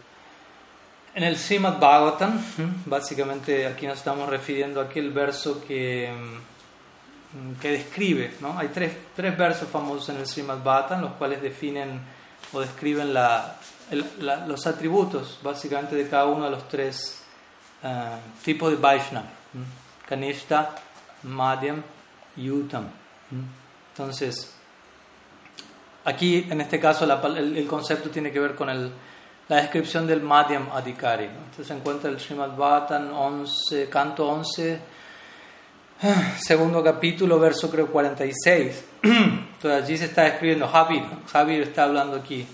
[1.15, 2.39] en el Srimad Bhagavatam,
[2.85, 8.57] básicamente aquí nos estamos refiriendo a aquel verso que, mm, que describe, ¿no?
[8.57, 12.01] Hay tres, tres versos famosos en el Srimad Bhagavatam, los cuales definen
[12.53, 13.57] o describen la,
[14.47, 17.23] los atributos, básicamente, de cada uno de los tres
[17.83, 19.27] uh, tipos de Vaishnava,
[20.07, 20.75] Kanishta,
[21.23, 21.83] Madhyam
[22.37, 22.87] y Uttam.
[23.91, 24.55] Entonces,
[26.05, 28.91] aquí en este caso el concepto tiene que ver con el
[29.49, 31.25] la descripción del Madhyam Adhikari.
[31.25, 34.79] Entonces se encuentra el Srimad Bhattan 11, canto 11,
[36.39, 38.85] segundo capítulo, verso creo 46.
[39.03, 41.03] Entonces allí se está describiendo Javier.
[41.31, 42.45] Javier está hablando aquí,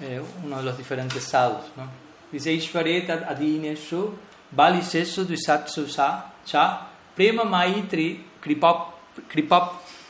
[0.00, 1.64] eh, uno de los diferentes sadhus.
[1.76, 1.84] ¿no?
[2.30, 4.14] Dice Ishvaretat Adineshu
[4.52, 8.94] Balisesu Dvisatsu Sa Cha Prema Maitri Kripop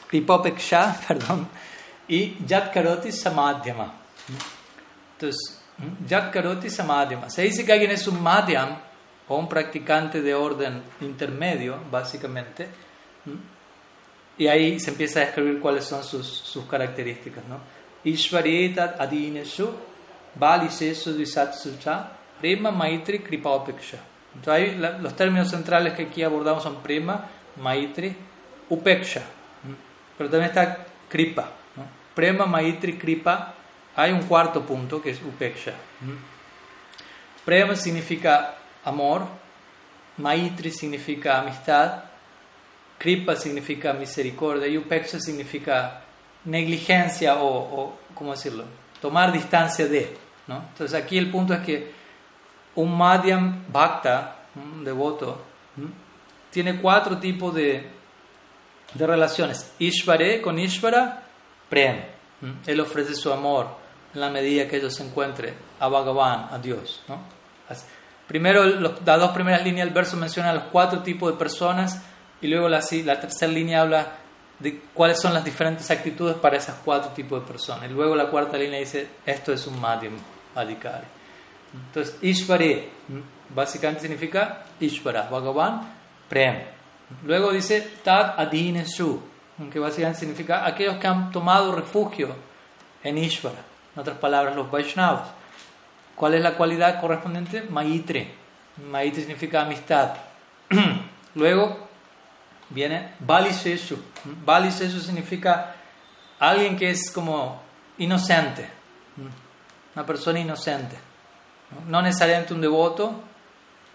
[0.06, 1.48] Kripopeksha perdón,
[2.08, 3.94] y Yat Karoti Samadhyama.
[5.14, 5.59] Entonces,
[6.06, 7.30] Yat Karoti Samadhyama.
[7.30, 8.76] Se dice que alguien es un madhyam
[9.28, 12.68] o un practicante de orden intermedio, básicamente.
[14.38, 17.44] Y ahí se empieza a describir cuáles son sus, sus características.
[17.44, 17.58] ¿no?
[18.04, 19.70] Ishvarietat adineshu
[20.34, 23.98] balisesu disatsucha prema maitri kripaopeksha.
[24.34, 27.26] Entonces ahí los términos centrales que aquí abordamos son prema,
[27.56, 28.16] maitri,
[28.68, 29.22] upeksha.
[30.16, 31.50] Pero también está kripa.
[32.14, 33.54] Prema, Maitri, Kripa.
[33.96, 35.74] Hay un cuarto punto que es Upeksha.
[37.44, 39.26] Prema significa amor,
[40.18, 42.04] Maitri significa amistad,
[42.98, 46.02] Kripa significa misericordia y Upeksha significa
[46.44, 48.64] negligencia o, o ¿cómo decirlo?
[49.00, 50.16] Tomar distancia de.
[50.46, 50.64] ¿no?
[50.72, 51.92] Entonces aquí el punto es que
[52.74, 55.42] un Madhyam Bhakta, un devoto,
[56.50, 57.86] tiene cuatro tipos de,
[58.94, 59.72] de relaciones.
[59.78, 61.22] Ishvare con Ishvara,
[61.68, 62.19] Prem.
[62.66, 63.68] Él ofrece su amor
[64.14, 67.02] en la medida que ellos se encuentre a Bhagavan, a Dios.
[67.08, 67.18] ¿no?
[68.26, 72.02] Primero, las dos primeras líneas del verso mencionan los cuatro tipos de personas
[72.40, 74.12] y luego la, la tercera línea habla
[74.58, 77.90] de cuáles son las diferentes actitudes para esas cuatro tipos de personas.
[77.90, 80.16] Y luego la cuarta línea dice, esto es un Madhyam
[80.54, 81.06] Adhikari.
[81.74, 82.88] Entonces, Ishvare,
[83.54, 85.80] básicamente significa Ishvara, Bhagavan,
[86.28, 86.56] Prem.
[87.24, 89.20] Luego dice Tad Adinesu,
[89.68, 92.34] que básicamente significa aquellos que han tomado refugio
[93.02, 93.58] en Ishvara.
[93.94, 95.28] En otras palabras, los Vaishnavas.
[96.14, 97.62] ¿Cuál es la cualidad correspondiente?
[97.62, 98.32] Maitre.
[98.90, 100.14] Maitre significa amistad.
[101.34, 101.88] Luego
[102.70, 103.98] viene Balisesu.
[104.44, 105.74] Balisesu significa
[106.38, 107.60] alguien que es como
[107.98, 108.68] inocente.
[109.94, 110.96] Una persona inocente.
[111.86, 113.14] No necesariamente un devoto,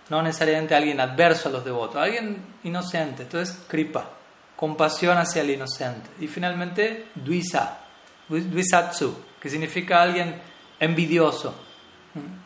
[0.10, 3.24] no necesariamente alguien adverso a los devotos, alguien inocente.
[3.24, 4.10] Entonces, kripa,
[4.56, 6.10] compasión hacia el inocente.
[6.20, 7.80] Y finalmente, duisa,
[8.28, 10.42] duisatsu, que significa alguien
[10.80, 11.56] envidioso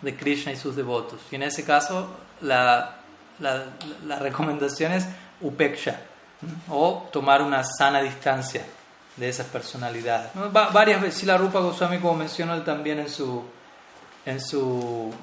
[0.02, 1.20] de Krishna y sus devotos.
[1.32, 2.10] Y en ese caso,
[2.42, 2.96] la,
[3.40, 5.08] la, recomendación es
[5.42, 6.00] upeksha,
[6.70, 8.66] o tomar una sana distancia
[9.16, 10.32] de esas personalidades.
[10.52, 13.44] varias veces, la Rupa Goswami, como mencionó él también en su
[14.26, 15.14] en su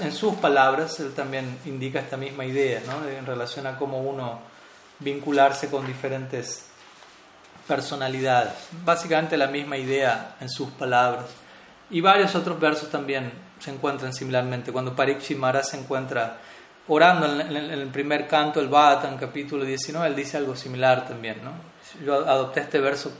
[0.00, 3.06] en sus palabras, él también indica esta misma idea, ¿no?
[3.08, 4.40] en relación a cómo uno
[4.98, 6.66] vincularse con diferentes
[7.66, 8.52] personalidades.
[8.84, 11.26] Básicamente la misma idea en sus palabras.
[11.90, 14.72] Y varios otros versos también se encuentran similarmente.
[14.72, 16.38] Cuando Parikshit se encuentra
[16.88, 21.42] orando en, el primer canto del Bhatan, capítulo 19, él dice algo similar también.
[21.42, 21.52] ¿no?
[22.04, 23.12] Yo adopté este verso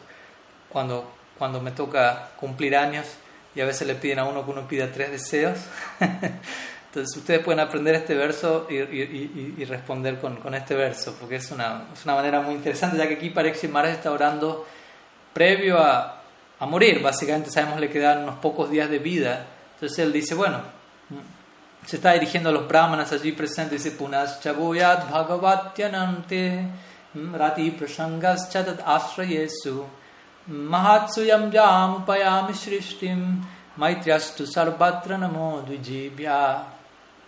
[0.69, 3.07] cuando, cuando me toca cumplir años
[3.55, 5.59] y a veces le piden a uno que uno pida tres deseos.
[6.97, 11.37] Entonces ustedes pueden aprender este verso y, y, y, responder con, con, este verso, porque
[11.37, 14.67] es una, es una, manera muy interesante, ya que aquí Parexi Maharaj está orando
[15.35, 16.23] previo a,
[16.59, 19.45] a, morir, básicamente sabemos le quedan unos pocos días de vida,
[19.75, 20.63] entonces él dice, bueno,
[21.85, 26.67] se está dirigiendo a los brahmanas allí presentes, dice, Punas chabuyat bhagavatyanante
[27.35, 29.85] rati prasangas chatat asrayesu
[30.49, 33.43] Mahatsuyam jam upayami srishtim
[33.77, 36.76] maitriastu sarvatra namo dvijibhya.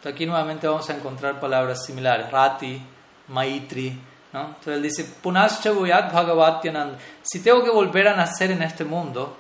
[0.05, 2.31] Aquí nuevamente vamos a encontrar palabras similares.
[2.31, 2.81] Rati,
[3.29, 4.01] Maitri.
[4.33, 4.47] ¿no?
[4.47, 6.99] Entonces él dice, Punascha Bhagavatyanand.
[7.23, 9.37] Si tengo que volver a nacer en este mundo,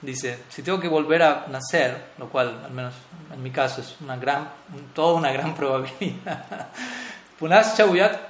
[0.00, 2.94] dice, si tengo que volver a nacer, lo cual al menos
[3.32, 4.48] en mi caso es una gran,
[4.94, 6.68] toda una gran probabilidad.
[7.38, 7.84] Punascha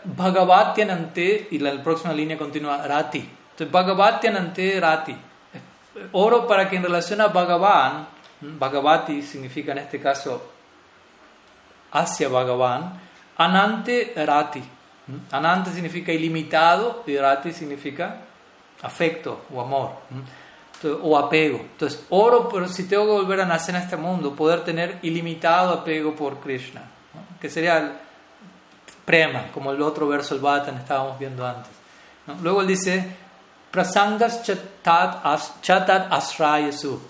[0.04, 3.28] Bhagavatyanante y la próxima línea continúa Rati.
[3.58, 5.16] Entonces, ante Rati.
[6.12, 8.08] Oro para que en relación a Bhagavan,
[8.40, 10.51] Bhagavati significa en este caso
[11.92, 13.00] hacia Bhagavan,
[13.36, 14.62] Anante Rati.
[15.30, 18.18] Anante significa ilimitado y Rati significa
[18.82, 19.90] afecto o amor
[21.02, 21.58] o apego.
[21.58, 25.72] Entonces, oro, pero si tengo que volver a nacer en este mundo, poder tener ilimitado
[25.72, 26.82] apego por Krishna,
[27.40, 27.92] que sería el
[29.04, 31.70] prema, como el otro verso, el Bhatan, estábamos viendo antes.
[32.42, 33.04] Luego él dice,
[33.70, 37.00] prasangas chatat asrayasu.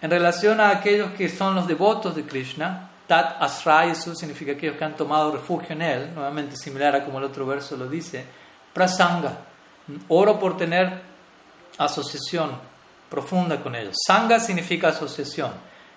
[0.00, 4.84] En relación a aquellos que son los devotos de Krishna, tat asrayasu significa aquellos que
[4.84, 8.24] han tomado refugio en él, nuevamente similar a como el otro verso lo dice.
[8.72, 9.38] Prasanga,
[10.08, 11.02] oro por tener
[11.78, 12.50] asociación
[13.08, 13.96] profunda con ellos.
[14.06, 15.52] Sanga significa asociación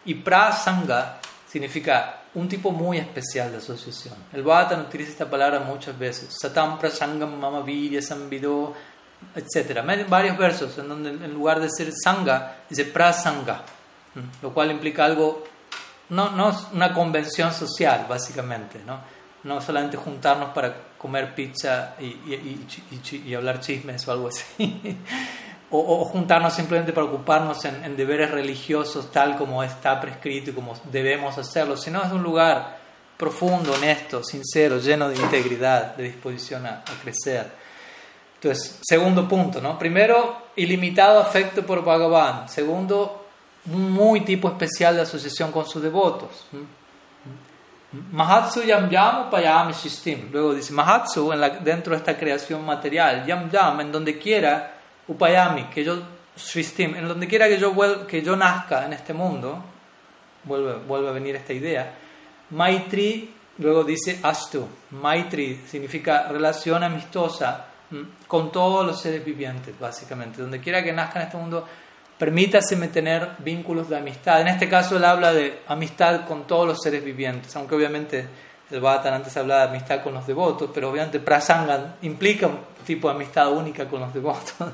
[0.05, 4.15] y prasanga significa un tipo muy especial de asociación.
[4.33, 6.35] El Bhattan utiliza esta palabra muchas veces.
[6.37, 8.73] Satam prasangam mama vidya samvido
[9.33, 9.83] etcétera.
[10.07, 13.63] Varios versos en donde en lugar de ser sanga, dice prasanga,
[14.41, 15.43] lo cual implica algo,
[16.09, 18.99] no, no una convención social, básicamente, ¿no?
[19.45, 22.67] no solamente juntarnos para comer pizza y, y,
[23.27, 24.97] y, hablar chismes o algo así,
[25.69, 30.73] o, juntarnos simplemente para ocuparnos en, en, deberes religiosos tal como está prescrito y como
[30.91, 32.79] debemos hacerlo, sino es un lugar
[33.17, 37.47] profundo, honesto, sincero, lleno de integridad, de disposición a, a crecer.
[38.35, 39.77] Entonces, segundo punto, ¿no?
[39.77, 42.49] Primero, ilimitado afecto por Bhagavan.
[42.49, 43.24] Segundo, un
[43.66, 46.47] muy tipo especial de asociación con sus devotos.
[48.11, 50.30] Mahatsu yam yam payami sistim.
[50.32, 51.32] Luego dice Mahatsu
[51.63, 54.74] dentro de esta creación material, yam yam, en donde quiera
[55.07, 56.01] upayami, que yo,
[56.36, 57.74] Sristim, en donde quiera que yo,
[58.07, 59.63] que yo nazca en este mundo,
[60.43, 61.93] vuelve, vuelve a venir esta idea,
[62.49, 67.68] Maitri luego dice astu, Maitri significa relación amistosa
[68.28, 71.66] con todos los seres vivientes, básicamente, donde quiera que nazca en este mundo,
[72.18, 74.41] permítaseme tener vínculos de amistad.
[74.41, 78.28] En este caso él habla de amistad con todos los seres vivientes, aunque obviamente
[78.72, 83.09] el Bhattan antes hablaba de amistad con los devotos, pero obviamente prasanga implica un tipo
[83.09, 84.53] de amistad única con los devotos.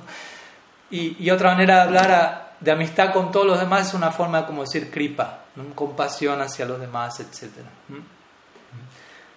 [0.93, 4.63] Y, otra manera de hablar de amistad con todos los demás es una forma como
[4.63, 7.49] decir kripa, compasión hacia los demás, etc.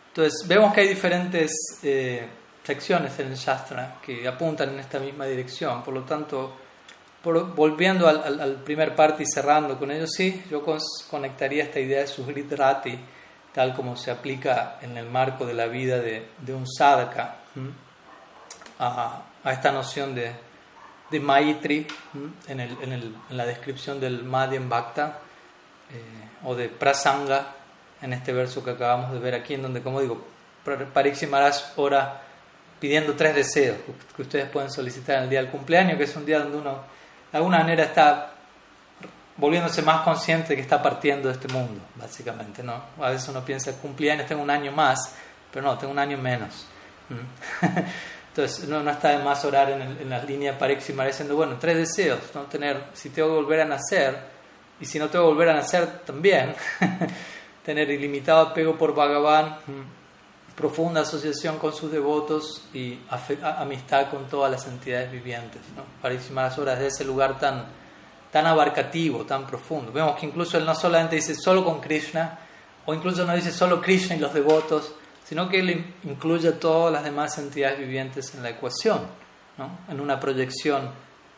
[0.09, 1.53] Entonces vemos que hay diferentes
[1.85, 2.29] eh,
[2.65, 6.57] secciones en el Shastra que apuntan en esta misma dirección, por lo tanto,
[7.25, 10.63] volviendo al, primer parte y cerrando con ello, sí, yo
[11.11, 12.99] conectaría esta idea de Sugritrati
[13.55, 17.37] tal como se aplica en el marco de la vida de, un sadhaka,
[18.81, 20.33] a, esta noción de,
[21.09, 21.87] de Maitri
[22.49, 25.21] en, el, en, el, en, la descripción del Madhyan Bhakta
[25.93, 26.01] eh,
[26.45, 27.55] o de Prasanga
[28.03, 30.27] en este verso que acabamos de ver aquí, en donde, como digo,
[30.93, 32.23] Parikshit Maharaj ora
[32.81, 33.77] pidiendo tres deseos
[34.17, 36.83] que ustedes pueden solicitar en el día del cumpleaños, que es un día donde uno
[37.35, 38.31] de alguna manera está
[39.37, 42.81] volviéndose más consciente que está partiendo de este mundo, básicamente, ¿no?
[43.01, 45.17] A veces uno piensa, cumpleaños, tengo un año más,
[45.53, 46.65] pero no, tengo un año menos.
[48.29, 52.21] Entonces, no, no está de más orar en, las líneas paréximas diciendo, bueno, tres deseos,
[52.37, 52.43] ¿no?
[52.43, 54.17] Tener, si tengo que volver a nacer,
[54.81, 56.55] y si no tengo que volver a nacer también,
[57.65, 59.57] tener ilimitado apego por Bhagavan,
[60.57, 63.01] profunda asociación con sus devotos y
[63.59, 65.83] amistad con todas las entidades vivientes, ¿no?
[66.01, 67.67] Paréximas horas de ese lugar tan
[68.35, 69.93] tan abarcativo, tan profundo.
[69.93, 72.37] Vemos que incluso él no solamente dice solo con Krishna,
[72.85, 74.93] o incluso no dice solo Krishna y los devotos,
[75.25, 79.03] sino que él incluye todas las demás entidades vivientes en la ecuación,
[79.57, 79.79] ¿no?
[79.89, 80.91] en una proyección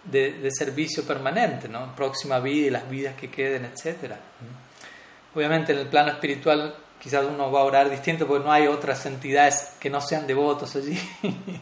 [0.04, 1.94] de, de, servicio permanente, ¿no?
[1.94, 4.14] próxima vida y las vidas que queden, etc.
[5.34, 9.06] Obviamente en el plano espiritual quizás uno va a orar distinto porque no hay otras
[9.06, 10.98] entidades que no sean devotos allí.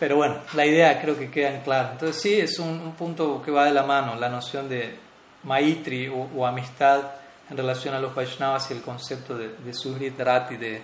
[0.00, 1.90] Pero bueno, la idea creo que queda en claro.
[1.92, 4.96] Entonces sí, es un, punto que va de la mano, la noción de
[5.42, 7.02] maitri o, amistad
[7.50, 10.80] en relación a los Vaishnavas y el concepto de, de Sugritarati, de,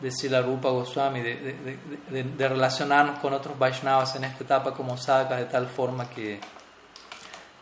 [0.00, 1.76] de Sila Rupa Goswami, de,
[2.08, 6.40] de, relacionarnos con otros Vaishnavas en esta etapa como sadhakas de tal forma que,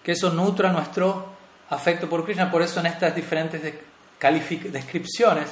[0.04, 1.26] que eso nutra nuestro
[1.68, 2.48] afecto por Krishna.
[2.48, 3.60] Por eso en estas diferentes
[4.30, 5.48] descripciones,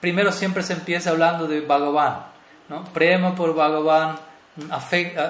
[0.00, 2.26] primero siempre se empieza hablando de Bhagavan,
[2.68, 2.84] ¿no?
[2.84, 4.18] Prema por Bhagavan,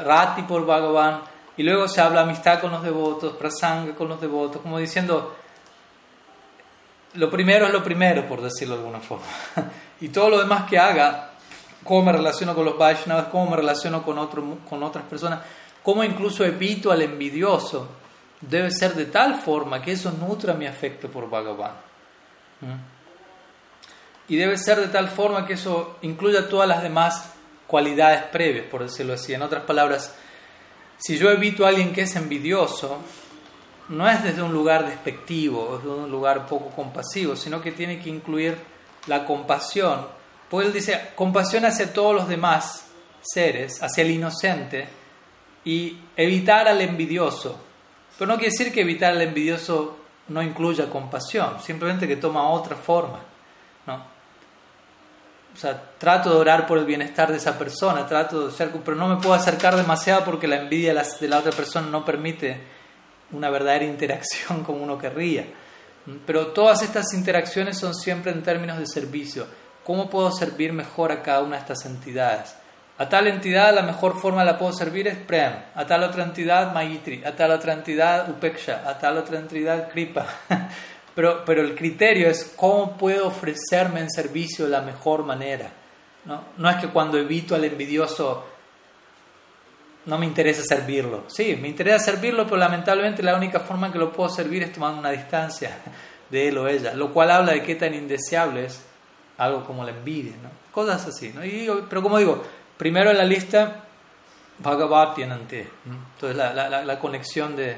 [0.05, 1.20] Rati por Bhagavan,
[1.57, 5.37] y luego se habla amistad con los devotos, prasanga con los devotos, como diciendo,
[7.14, 9.26] lo primero es lo primero, por decirlo de alguna forma.
[10.01, 11.33] y todo lo demás que haga,
[11.85, 15.41] cómo me relaciono con los Vaishnavas, cómo me relaciono con, otro, con otras personas,
[15.83, 17.89] cómo incluso evito al envidioso,
[18.41, 21.91] debe ser de tal forma que eso nutra mi afecto por Bhagavan.
[24.29, 27.33] Y debe ser de tal forma que eso incluya todas las demás
[27.67, 29.35] cualidades previas, por decirlo así.
[29.35, 30.15] En otras palabras,
[30.99, 32.99] si yo evito a alguien que es envidioso,
[33.89, 38.09] no es desde un lugar despectivo, desde un lugar poco compasivo, sino que tiene que
[38.09, 38.57] incluir
[39.07, 40.07] la compasión.
[40.49, 42.87] Pues él dice, compasión hacia todos los demás
[43.21, 44.89] seres, hacia el inocente,
[45.65, 47.59] y evitar al envidioso.
[48.19, 49.97] Pero no quiere decir que evitar al envidioso
[50.29, 53.20] no incluya compasión, simplemente que toma otra forma.
[53.87, 54.12] ¿no?
[55.55, 58.97] o sea, trato de orar por el bienestar de esa persona, trato de ser, pero
[58.97, 62.61] no me puedo acercar demasiado porque la envidia de la otra persona no permite
[63.33, 65.47] una verdadera interacción como uno querría.
[66.27, 69.47] Pero todas estas interacciones son siempre en términos de servicio.
[69.85, 72.57] ¿Cómo puedo servir mejor a cada una de estas entidades?
[73.03, 76.72] A tal entidad la mejor forma la puedo servir es Prem, a tal otra entidad
[76.72, 80.24] Maitri, a tal otra entidad Upeksha, a tal otra entidad Kripa.
[81.14, 85.68] Pero, pero el criterio es cómo puedo ofrecerme en servicio de la mejor manera.
[86.24, 86.42] ¿no?
[86.57, 88.46] no es que cuando evito al envidioso
[90.07, 91.24] no me interesa servirlo.
[91.26, 94.72] Sí, me interesa servirlo, pero lamentablemente la única forma en que lo puedo servir es
[94.72, 95.76] tomando una distancia
[96.30, 98.80] de él o ella, lo cual habla de qué tan indeseable es
[99.36, 100.48] algo como la envidia, ¿no?
[100.72, 101.30] cosas así.
[101.34, 101.44] ¿no?
[101.44, 102.42] Y pero como digo,
[102.83, 103.85] primero en la lista,
[104.59, 105.37] Bhagavad Gita.
[105.37, 107.76] Entonces la, la, la conexión de,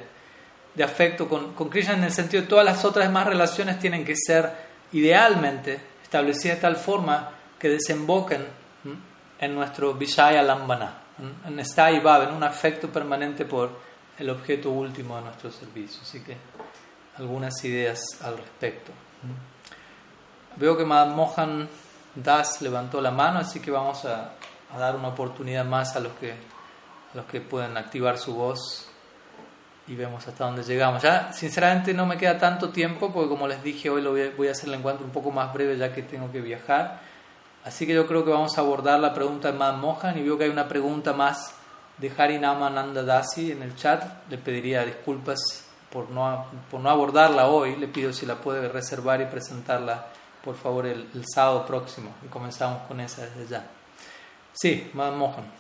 [0.74, 4.02] de afecto con, con Krishna en el sentido de todas las otras demás relaciones tienen
[4.02, 4.50] que ser
[4.92, 8.46] idealmente establecidas de tal forma que desemboquen
[9.38, 10.94] en nuestro Vishaya Lambana,
[11.46, 13.78] en Stai en un afecto permanente por
[14.18, 16.00] el objeto último de nuestro servicio.
[16.00, 16.34] Así que
[17.18, 18.90] algunas ideas al respecto.
[20.56, 21.68] Veo que Madame Mohan
[22.14, 24.32] Das levantó la mano, así que vamos a,
[24.74, 26.34] a dar una oportunidad más a los que
[27.14, 28.88] los que pueden activar su voz
[29.86, 31.02] y vemos hasta dónde llegamos.
[31.02, 34.50] Ya, sinceramente, no me queda tanto tiempo porque, como les dije, hoy lo voy a,
[34.50, 37.00] hacer el encuentro un poco más breve ya que tengo que viajar.
[37.64, 40.36] Así que yo creo que vamos a abordar la pregunta de Mad Mohan y veo
[40.36, 41.54] que hay una pregunta más
[41.98, 44.04] de Harinama Nanda Dasi en el chat.
[44.28, 45.38] Le pediría disculpas
[45.90, 47.76] por no, por no abordarla hoy.
[47.76, 50.06] Le pido si la puede reservar y presentarla,
[50.42, 52.10] por favor, el, sábado próximo.
[52.24, 53.66] Y comenzamos con esa desde ya.
[54.54, 55.52] Sí, Mohan.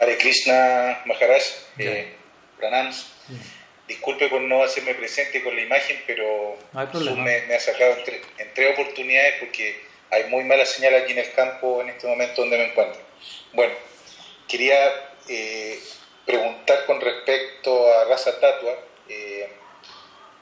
[0.00, 1.42] Hare Krishna Maharaj.
[1.78, 2.16] Eh,
[2.58, 3.06] Pranams.
[3.86, 7.96] Disculpe por no hacerme presente con la imagen, pero me, ha sacado
[8.38, 9.78] en, tres oportunidades porque
[10.10, 13.00] hay muy mala señal aquí en el campo en este momento donde me encuentro.
[13.52, 13.74] Bueno,
[14.48, 14.78] quería
[15.28, 15.78] eh,
[16.24, 18.78] preguntar con respecto a raza tatua.
[19.08, 19.48] Eh,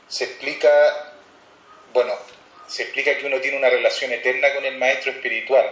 [0.07, 1.15] se explica,
[1.93, 2.15] bueno,
[2.69, 5.69] se explica que uno tiene una relación eterna con el maestro espiritual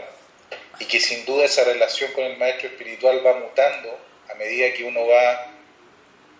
[0.78, 3.98] y que sin duda esa relación con el maestro espiritual va mutando
[4.28, 5.52] a medida que uno va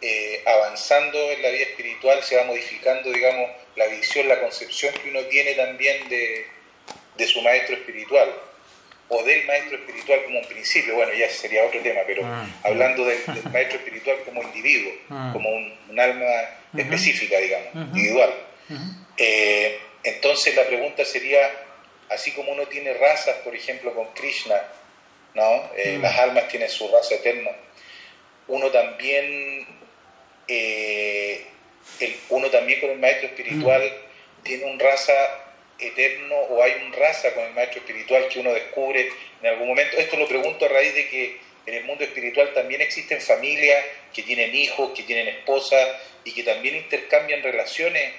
[0.00, 5.08] eh, avanzando en la vida espiritual se va modificando, digamos, la visión, la concepción que
[5.08, 6.46] uno tiene también de,
[7.26, 8.28] su maestro espiritual
[9.08, 13.06] o del maestro espiritual como un principio, bueno, ya sería otro tema, pero ah, hablando
[13.06, 13.18] del,
[13.50, 15.30] maestro espiritual como individuo, ah.
[15.32, 16.26] como un, alma
[16.76, 18.34] específica, digamos, individual.
[19.16, 21.50] Eh, entonces la pregunta sería,
[22.08, 24.62] así como uno tiene razas, por ejemplo, con Krishna,
[25.34, 25.70] ¿no?
[25.76, 27.50] Eh, las almas tienen su raza eterna,
[28.48, 29.66] uno también
[30.48, 31.44] eh,
[32.00, 34.42] el, uno también con el maestro espiritual mm.
[34.42, 35.12] tiene un raza
[35.78, 39.08] eterno o hay un raza con el maestro espiritual que uno descubre
[39.42, 39.96] en algún momento.
[39.96, 41.36] Esto lo pregunto a raíz de que
[41.66, 43.84] en el mundo espiritual también existen familias
[44.14, 45.88] que tienen hijos, que tienen esposas
[46.24, 48.12] y que también intercambian relaciones.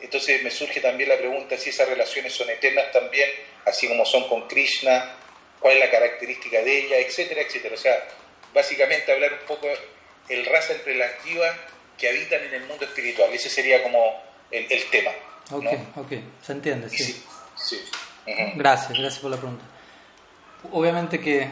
[0.00, 3.28] Entonces me surge también la pregunta si esas relaciones son eternas también,
[3.64, 5.16] así como son con Krishna,
[5.60, 7.74] cuál es la característica de ella, etcétera, etcétera.
[7.74, 8.06] O sea,
[8.52, 9.66] básicamente hablar un poco
[10.28, 11.56] el raza entre las jivas
[11.98, 13.32] que habitan en el mundo espiritual.
[13.32, 13.98] Ese sería como
[14.50, 15.10] el, tema.
[15.50, 15.66] Ok,
[15.96, 17.24] ok, se entiende, sí.
[17.56, 17.82] sí,
[18.56, 19.64] Gracias, gracias por la pregunta.
[20.72, 21.50] Obviamente que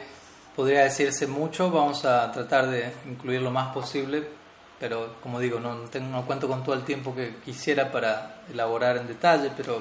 [0.57, 4.25] podría decirse mucho, vamos a tratar de incluir lo más posible,
[4.83, 8.97] pero como digo, no, tengo, no cuento con todo el tiempo que quisiera para elaborar
[8.97, 9.81] en detalle, pero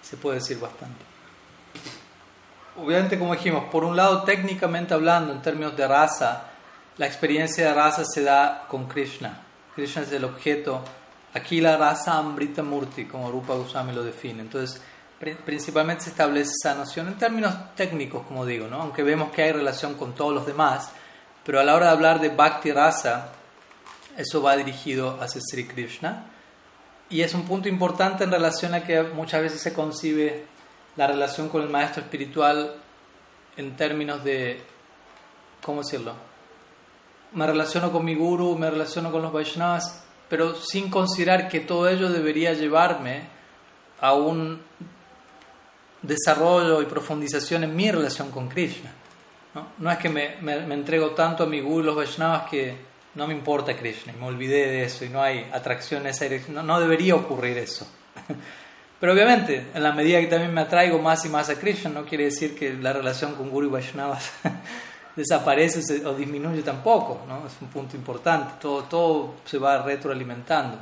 [0.00, 1.04] se puede decir bastante.
[2.82, 6.44] Obviamente, como dijimos, por un lado, técnicamente hablando, en términos de raza,
[6.96, 9.38] la experiencia de raza se da con Krishna.
[9.74, 10.80] Krishna es el objeto.
[11.34, 14.40] Aquí la raza Amrita Murti, como Rupa Goswami lo define.
[14.40, 14.80] Entonces,
[15.44, 18.80] principalmente se establece esa noción en términos técnicos, como digo, ¿no?
[18.80, 20.90] aunque vemos que hay relación con todos los demás,
[21.44, 23.32] pero a la hora de hablar de Bhakti Rasa,
[24.16, 26.26] eso va dirigido hacia Sri Krishna.
[27.10, 30.46] Y es un punto importante en relación a que muchas veces se concibe
[30.96, 32.74] la relación con el maestro espiritual
[33.56, 34.62] en términos de,
[35.62, 36.14] ¿cómo decirlo?
[37.34, 41.88] me relaciono con mi guru, me relaciono con los Vaishnavas, pero sin considerar que todo
[41.88, 43.22] ello debería llevarme
[44.00, 44.60] a un
[46.02, 48.92] desarrollo y profundización en mi relación con Krishna.
[49.78, 52.74] No, es que me, me, entrego tanto a mi guru y los Vaishnavas que
[53.14, 56.24] no me importa Krishna y me olvidé de eso y no hay atracción en esa
[56.24, 56.54] dirección.
[56.54, 57.86] No, no debería ocurrir eso.
[59.00, 62.04] Pero obviamente, en la medida que también me atraigo más y más a Krishna, no
[62.04, 64.30] quiere decir que la relación con Guru y Vaishnavas
[65.16, 67.46] desaparece o disminuye tampoco, ¿no?
[67.46, 70.78] es un punto importante, todo, todo se va retroalimentando.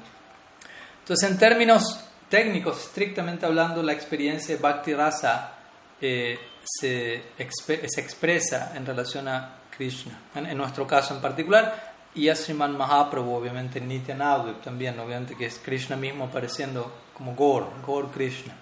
[0.99, 5.55] Entonces, en términos técnicos, estrictamente hablando, la experiencia de Bhakti Rasa
[6.01, 12.35] eh, se, se, expresa en relación a Krishna, en, nuestro caso en particular, y a
[12.35, 18.55] Sriman Mahaprabhu, obviamente Nityananda también, obviamente que es Krishna mismo apareciendo como Gaur, Gaur Krishna.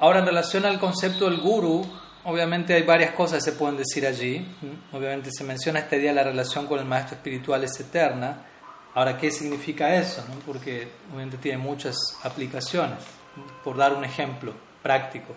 [0.00, 1.86] Ahora, en relación al concepto del guru,
[2.24, 4.46] obviamente hay varias cosas que se pueden decir allí.
[4.92, 8.46] Obviamente se menciona este día la relación con el maestro espiritual es eterna.
[8.94, 10.24] Ahora, ¿qué significa eso?
[10.46, 12.98] Porque obviamente tiene muchas aplicaciones.
[13.62, 15.34] Por dar un ejemplo práctico,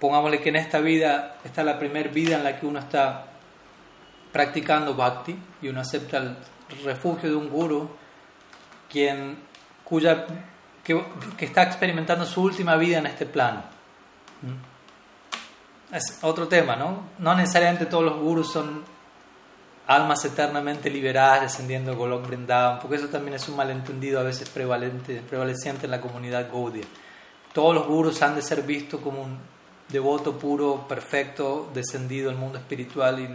[0.00, 3.33] pongámosle que en esta vida, esta es la primera vida en la que uno está
[4.34, 6.36] practicando bhakti y uno acepta el
[6.84, 7.88] refugio de un guru
[8.90, 9.38] quien,
[9.84, 10.26] cuya,
[10.82, 11.00] que,
[11.38, 13.62] está experimentando su última vida en este plano
[15.92, 17.04] es otro tema, ¿no?
[17.18, 18.82] No necesariamente todos los gurus son
[19.86, 24.48] almas eternamente liberadas descendiendo de Golok Vrindavan, porque eso también es un malentendido a veces
[24.48, 26.86] prevalente, prevaleciente en la comunidad Gaudiya.
[27.52, 29.38] Todos los gurus han de ser vistos como un
[29.88, 33.28] devoto puro, perfecto, descendido al mundo espiritual y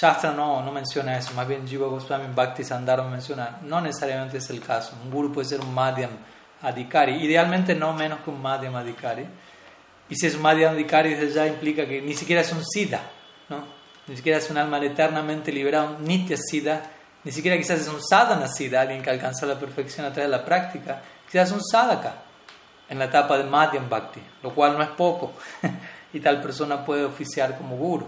[0.00, 4.48] Shastra no, no menciona eso, más bien Jiva Goswami Bhakti Sandharma menciona, no necesariamente es
[4.50, 6.10] el caso, un guru puede ser un Madhyam
[6.62, 9.26] Adhikari, idealmente no menos que un Madhyam Adhikari,
[10.08, 13.00] y si es un Madhyamdikari desde ya implica que ni siquiera es un Siddha,
[13.48, 13.64] ¿no?
[14.06, 16.80] ni siquiera es un alma eternamente liberada, un nitya siddha,
[17.24, 20.36] ni siquiera quizás es un sadhana siddha, alguien que alcanza la perfección a través de
[20.36, 22.14] la práctica, quizás es un sadhaka
[22.88, 25.32] en la etapa de Madhyam Bhakti, lo cual no es poco,
[26.12, 28.06] y tal persona puede oficiar como guru.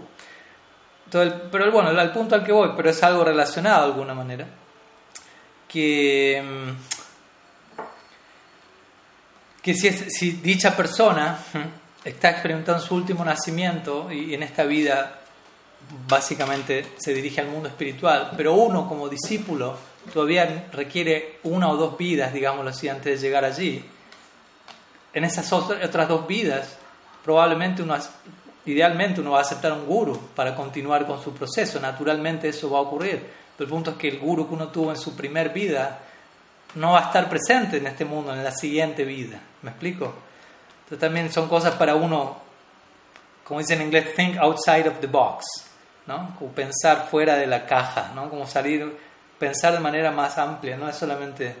[1.11, 4.47] Pero bueno, el punto al que voy, pero es algo relacionado de alguna manera,
[5.67, 7.81] que, mm,
[9.61, 11.37] que si, dicha persona
[12.03, 15.19] está experimentando su último nacimiento y en esta vida
[16.07, 19.77] básicamente se dirige al mundo espiritual, pero uno como discípulo
[20.13, 23.83] todavía requiere una o dos vidas, digámoslo así, antes de llegar allí.
[25.13, 26.77] En esas otras dos vidas,
[27.23, 27.97] probablemente uno,
[28.65, 32.79] idealmente uno va a aceptar un guru para continuar con su proceso, naturalmente eso va
[32.79, 33.25] a ocurrir,
[33.57, 35.99] pero el punto es que el guru que uno tuvo en su primer vida
[36.75, 39.39] no va a estar presente en este mundo, en la siguiente vida.
[39.61, 40.13] ¿Me explico?
[40.83, 42.37] Entonces también son cosas para uno,
[43.43, 45.45] como dicen en inglés, think outside of the box,
[46.07, 46.35] ¿no?
[46.37, 48.29] Como pensar fuera de la caja, ¿no?
[48.29, 48.97] Como salir,
[49.37, 51.55] pensar de manera más amplia, no es solamente...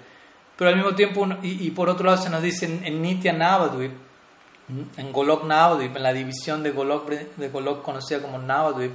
[0.57, 3.91] Pero al mismo tiempo, y, por otro lado se nos dice en, Nitya Navadvip,
[4.97, 8.91] en Golok Navadvip, en la división de Golok, de Golok conocida como Navadvip,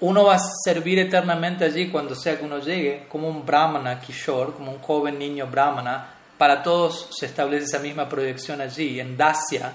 [0.00, 4.52] uno va a servir eternamente allí cuando sea que uno llegue, como un brahmana kishore,
[4.52, 9.72] como un joven niño brahmana, para todos se establece esa misma proyección allí, en Dasya,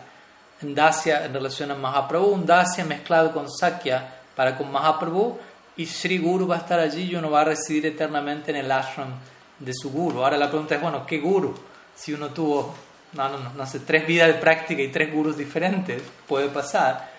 [0.62, 5.40] en Dasya en relación a Mahaprabhu, un Dasya mezclado con Sakya para con Mahaprabhu,
[5.78, 8.70] y Sri Guru va a estar allí y uno va a residir eternamente en el
[8.70, 9.14] ashram
[9.58, 10.22] de su Guru.
[10.22, 11.56] Ahora la pregunta es, bueno, ¿qué Guru?
[11.96, 12.76] Si uno tuvo,
[13.14, 17.10] no, no, no, no sé, tres vidas de práctica y tres gurus diferentes, puede pasar.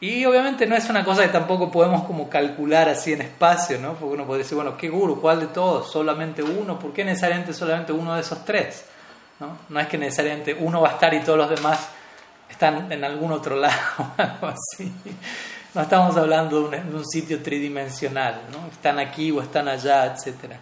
[0.00, 3.94] Y obviamente no es una cosa que tampoco podemos como calcular así en espacio, ¿no?
[3.94, 5.20] Porque uno puede decir, bueno, ¿qué guru?
[5.20, 5.90] ¿Cuál de todos?
[5.90, 6.78] ¿Solamente uno?
[6.78, 8.84] ¿Por qué necesariamente solamente uno de esos tres?
[9.40, 9.58] ¿No?
[9.68, 11.88] no es que necesariamente uno va a estar y todos los demás
[12.48, 14.92] están en algún otro lado o algo así.
[15.74, 18.68] No estamos hablando de un, de un sitio tridimensional, ¿no?
[18.70, 20.54] Están aquí o están allá, etc.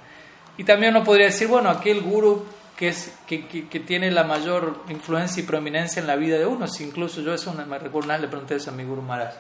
[0.57, 2.47] Y también uno podría decir, bueno, aquel guru
[2.83, 6.67] que, es, que, que, tiene la mayor influencia y prominencia en la vida de uno.
[6.67, 9.35] Si incluso yo eso me recuerdo una vez le pregunté eso a mi Guru Maharaj.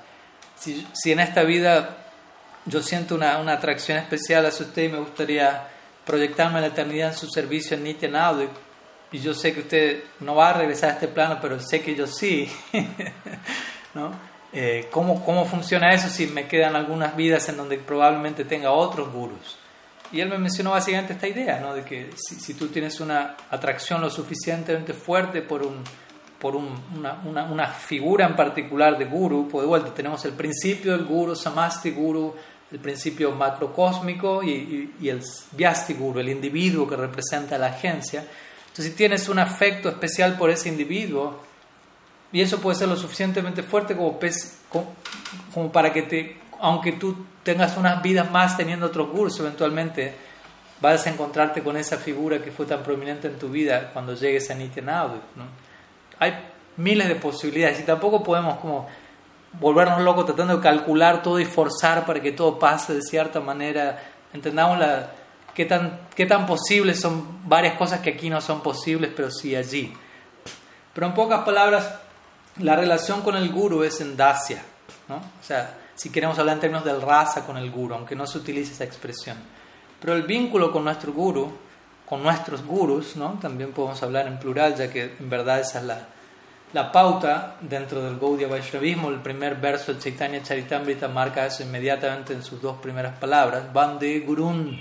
[0.54, 1.96] Si, si en esta vida
[2.66, 5.66] yo siento una, una, atracción especial hacia usted y me gustaría
[6.06, 8.46] proyectarme en la eternidad en su servicio en Nityanadu
[9.10, 11.96] y yo sé que usted no va a regresar a este plano, pero sé que
[11.96, 12.48] yo sí.
[13.94, 14.12] ¿no?
[14.52, 19.12] Eh, ¿cómo, ¿Cómo funciona eso si me quedan algunas vidas en donde probablemente tenga otros
[19.12, 19.58] gurus?
[20.12, 21.74] Y él me mencionó básicamente esta idea, ¿no?
[21.74, 25.82] de que si, tú tienes una atracción lo suficientemente fuerte por, un,
[26.38, 26.78] por un,
[27.24, 31.92] una, figura en particular de guru, pues de vuelta tenemos el principio del guru, samasti
[31.92, 32.34] guru,
[32.70, 38.20] el principio macrocósmico y, el vyasti guru, el individuo que representa a la agencia.
[38.20, 41.40] Entonces, si tienes un afecto especial por ese individuo,
[42.32, 48.00] y eso puede ser lo suficientemente fuerte como para que te aunque tú tengas unas
[48.02, 50.14] vidas más teniendo otros gurus, eventualmente
[50.80, 54.48] vas a encontrarte con esa figura que fue tan prominente en tu vida cuando llegues
[54.48, 55.14] a Nityanadu.
[55.34, 55.44] ¿no?
[56.20, 56.34] Hay
[56.76, 58.88] miles de posibilidades y tampoco podemos como
[59.58, 64.00] volvernos locos tratando de calcular todo y forzar para que todo pase de cierta manera.
[64.32, 65.10] Entendamos la,
[65.56, 69.56] qué, tan, qué tan posibles son varias cosas que aquí no son posibles, pero sí
[69.56, 69.92] allí.
[70.94, 71.92] Pero en pocas palabras,
[72.60, 74.62] la relación con el guru es en Dacia.
[75.08, 75.16] ¿no?
[75.16, 78.38] O sea, si queremos hablar en términos del raza con el guru, aunque no se
[78.38, 79.36] utilice esa expresión.
[80.00, 81.56] Pero el vínculo con nuestro guru,
[82.04, 83.38] con nuestros gurus, ¿no?
[83.40, 86.08] también podemos hablar en plural, ya que en verdad esa es la,
[86.72, 89.10] la pauta dentro del Gaudiya Vaishnavismo.
[89.10, 93.72] El primer verso del Chaitanya Charitamrita marca eso inmediatamente en sus dos primeras palabras.
[93.72, 94.76] Bande Gurun.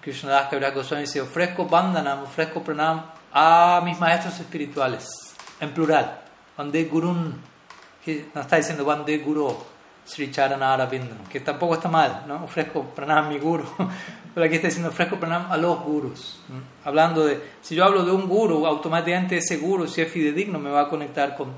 [0.00, 3.02] Krishnadas Kaviraj Goswami dice: ofrezco Bandanam, ofrezco Pranam
[3.32, 5.08] a mis maestros espirituales.
[5.58, 6.20] En plural.
[6.56, 7.34] Bande Gurun.
[8.32, 9.73] No está diciendo Bande Guru
[10.04, 10.88] Sri Charanara
[11.30, 12.44] que tampoco está mal, ¿no?
[12.44, 13.64] Ofrezco pranam mi guru,
[14.34, 16.40] pero aquí está diciendo ofrezco pranam a los gurus.
[16.84, 20.70] Hablando de, si yo hablo de un guru, automáticamente ese guru, si es fidedigno, me
[20.70, 21.52] va a conectar con,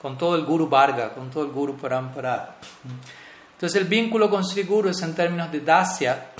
[0.00, 2.56] con todo el guru Varga, con todo el guru Parampara.
[3.54, 6.32] Entonces el vínculo con Sri Guru es en términos de dasya,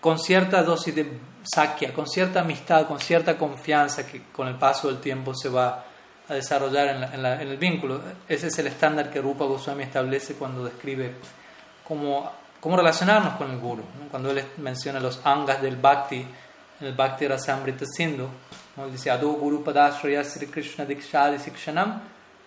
[0.00, 4.88] con cierta dosis de sakya, con cierta amistad, con cierta confianza que con el paso
[4.88, 5.84] del tiempo se va
[6.28, 8.00] a desarrollar en, en, el vínculo.
[8.28, 11.12] Ese es el estándar que Rupa Goswami establece cuando describe
[11.86, 13.82] cómo, cómo relacionarnos con el Guru.
[14.10, 16.24] Cuando él menciona los angas del Bhakti,
[16.80, 18.28] en el Bhakti Rasamrita Sindhu,
[18.76, 18.84] ¿no?
[18.84, 22.00] él dice Adu Guru Padashraya Sri Krishna Dikshadi Sikshanam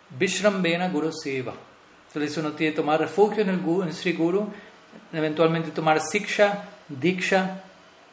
[0.09, 1.53] Vishrambena Guru Seva.
[2.07, 4.47] Entonces uno tiene que tomar refugio en el Guru, en Sri Guru,
[5.11, 7.61] eventualmente tomar Siksha, Diksha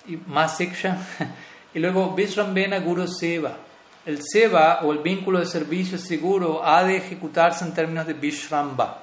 [0.07, 0.99] y más Siksha,
[1.75, 3.57] y luego Vishrambena Guru Seva
[4.05, 9.03] el seva o el vínculo de servicio seguro ha de ejecutarse en términos de vishramba.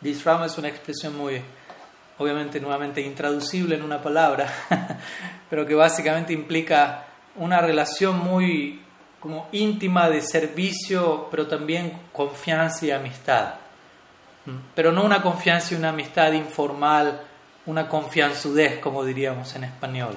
[0.00, 1.40] Vishrama es una expresión muy,
[2.18, 4.52] obviamente, nuevamente intraducible en una palabra,
[5.50, 7.06] pero que básicamente implica
[7.36, 8.80] una relación muy
[9.20, 13.54] como íntima de servicio, pero también confianza y amistad.
[14.44, 14.56] ¿Mm?
[14.74, 17.22] Pero no una confianza y una amistad informal,
[17.66, 20.14] una confianzudez, como diríamos en español,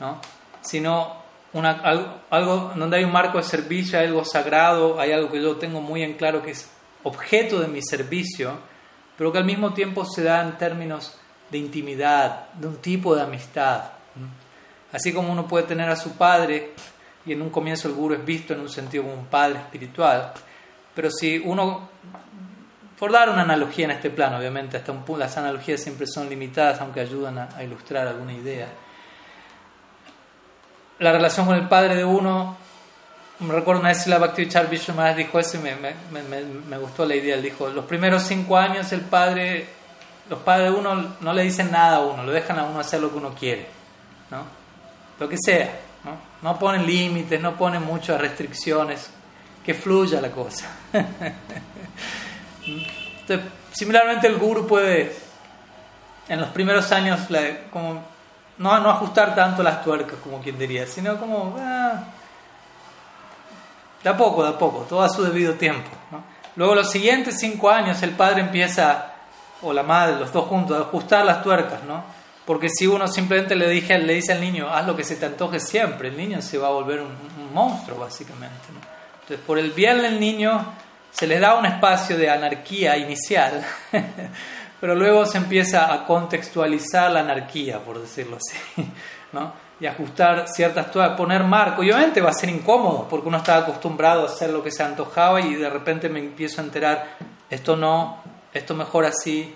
[0.00, 0.20] ¿no?
[0.60, 1.17] sino
[1.52, 5.42] una, algo, algo, donde hay un marco de servicio, hay algo sagrado, hay algo que
[5.42, 6.70] yo tengo muy en claro que es
[7.02, 8.58] objeto de mi servicio,
[9.16, 11.18] pero que al mismo tiempo se da en términos
[11.50, 13.84] de intimidad, de un tipo de amistad.
[14.92, 16.72] Así como uno puede tener a su padre
[17.26, 20.32] y en un comienzo el guru es visto en un sentido como un padre espiritual,
[20.94, 21.88] pero si uno,
[22.98, 26.80] por dar una analogía en este plano, obviamente hasta un las analogías siempre son limitadas,
[26.80, 28.68] aunque ayudan a, ilustrar alguna idea,
[30.98, 32.56] la relación con el padre de uno,
[33.40, 34.48] me recuerdo una vez la Bhakti
[34.94, 38.90] más dijo eso y me, me, gustó la idea, él dijo, los primeros cinco años
[38.92, 39.66] el padre,
[40.28, 43.00] los padres de uno no le dicen nada a uno, lo dejan a uno hacer
[43.00, 43.66] lo que uno quiere,
[44.30, 44.42] ¿no?
[45.20, 45.80] lo que sea
[46.42, 46.58] ¿no?
[46.58, 49.10] ponen límites, no ponen muchas restricciones,
[49.64, 50.66] que fluya la cosa.
[53.72, 55.14] similarmente el guru puede,
[56.28, 57.20] en los primeros años,
[57.70, 58.02] como
[58.58, 61.56] no, no, ajustar tanto las tuercas, como quien diría, sino como...
[61.58, 62.04] Ah,
[64.02, 65.90] de a poco, de a poco, todo a su debido tiempo.
[66.56, 69.12] Luego los siguientes cinco años el padre empieza,
[69.62, 72.02] o la madre, los dos juntos, a ajustar las tuercas, ¿no?
[72.44, 75.26] Porque si uno simplemente le, dije, le dice al niño, haz lo que se te
[75.26, 78.56] antoje siempre, el niño se va a volver un, monstruo, básicamente.
[79.22, 80.64] Entonces, por el bien del niño
[81.10, 83.64] se le da un espacio de anarquía inicial,
[84.80, 88.90] pero luego se empieza a contextualizar la anarquía, por decirlo así,
[89.32, 89.68] ¿no?
[89.80, 91.82] y ajustar ciertas cosas, poner marco.
[91.82, 95.40] Obviamente va a ser incómodo, porque uno está acostumbrado a hacer lo que se antojaba
[95.40, 97.16] y de repente me empiezo a enterar,
[97.48, 98.22] esto no,
[98.52, 99.54] esto mejor así,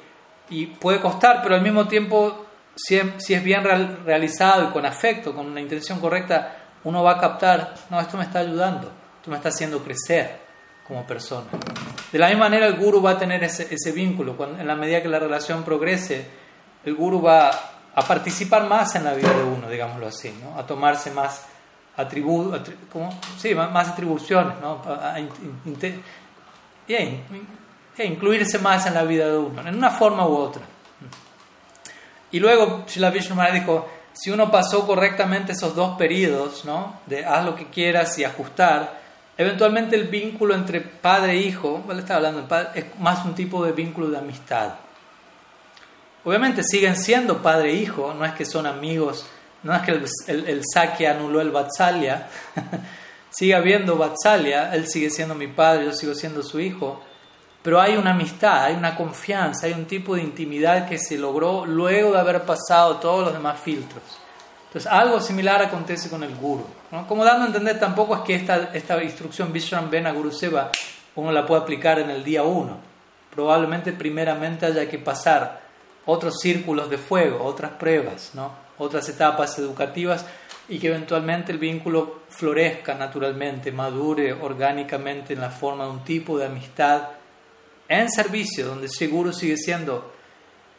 [0.49, 3.64] y puede costar, pero al mismo tiempo si es, bien
[4.05, 8.25] realizado y con afecto, con una intención correcta, uno va a captar, no, esto me
[8.25, 10.41] está ayudando, esto me está haciendo crecer
[10.87, 11.47] como persona.
[12.13, 15.09] De la misma manera el guru va a tener ese, vínculo, en la medida que
[15.09, 16.27] la relación progrese,
[16.85, 17.51] el guru va
[17.95, 20.59] a participar más en la vida de uno, digámoslo así, ¿no?
[20.59, 21.47] a tomarse más,
[21.97, 22.55] atribu
[23.39, 24.83] sí, más atribuciones, ¿no?
[24.87, 25.19] a,
[28.05, 30.63] incluirse más en la vida de uno, en una forma u otra.
[32.31, 37.01] Y luego Srila Vishnu dijo, si uno pasó correctamente esos dos periodos, ¿no?
[37.07, 39.02] de haz lo que quieras y ajustar,
[39.37, 42.01] eventualmente el vínculo entre padre e hijo, ¿vale?
[42.01, 44.74] Estaba hablando padre, es más un tipo de vínculo de amistad.
[46.24, 49.26] Obviamente siguen siendo padre e hijo, no es que son amigos,
[49.62, 50.05] no es que el,
[50.49, 52.28] el, anuló el Vatsalya,
[53.30, 57.03] sigue habiendo Vatsalya, él sigue siendo mi padre, yo sigo siendo su hijo,
[57.62, 61.64] pero hay una amistad, hay una confianza, hay un tipo de intimidad que se logró
[61.64, 64.22] luego de haber pasado todos los demás filtros.
[64.73, 66.64] Entonces, algo similar acontece con el guru.
[67.07, 70.70] Como dando a entender, tampoco es que esta, esta instrucción Vishram Ben a Guru Seva
[71.14, 72.79] uno la puede aplicar en el día uno.
[73.35, 75.61] Probablemente, primeramente, haya que pasar
[76.07, 78.51] otros círculos de fuego, otras pruebas, ¿no?
[78.79, 80.25] otras etapas educativas
[80.70, 86.39] y que eventualmente el vínculo florezca naturalmente, madure orgánicamente en la forma de un tipo
[86.39, 87.11] de amistad
[87.89, 90.14] en servicio, donde seguro sigue siendo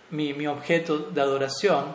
[0.10, 1.86] mi, mi objeto de adoración,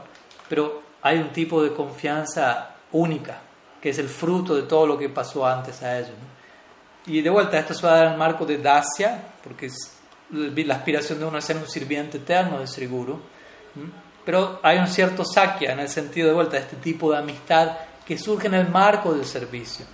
[0.48, 3.40] pero hay un tipo de confianza única,
[3.80, 6.12] que es el fruto de todo lo que pasó antes a ello.
[7.06, 9.98] Y de vuelta, esto se va a dar en el marco de Dacia, porque es
[10.30, 13.18] la aspiración de uno es ser un sirviente eterno de Sri Guru.
[14.24, 17.78] Pero hay un cierto sakya en el sentido de vuelta de este tipo de amistad
[18.04, 19.86] que surge en el marco del servicio.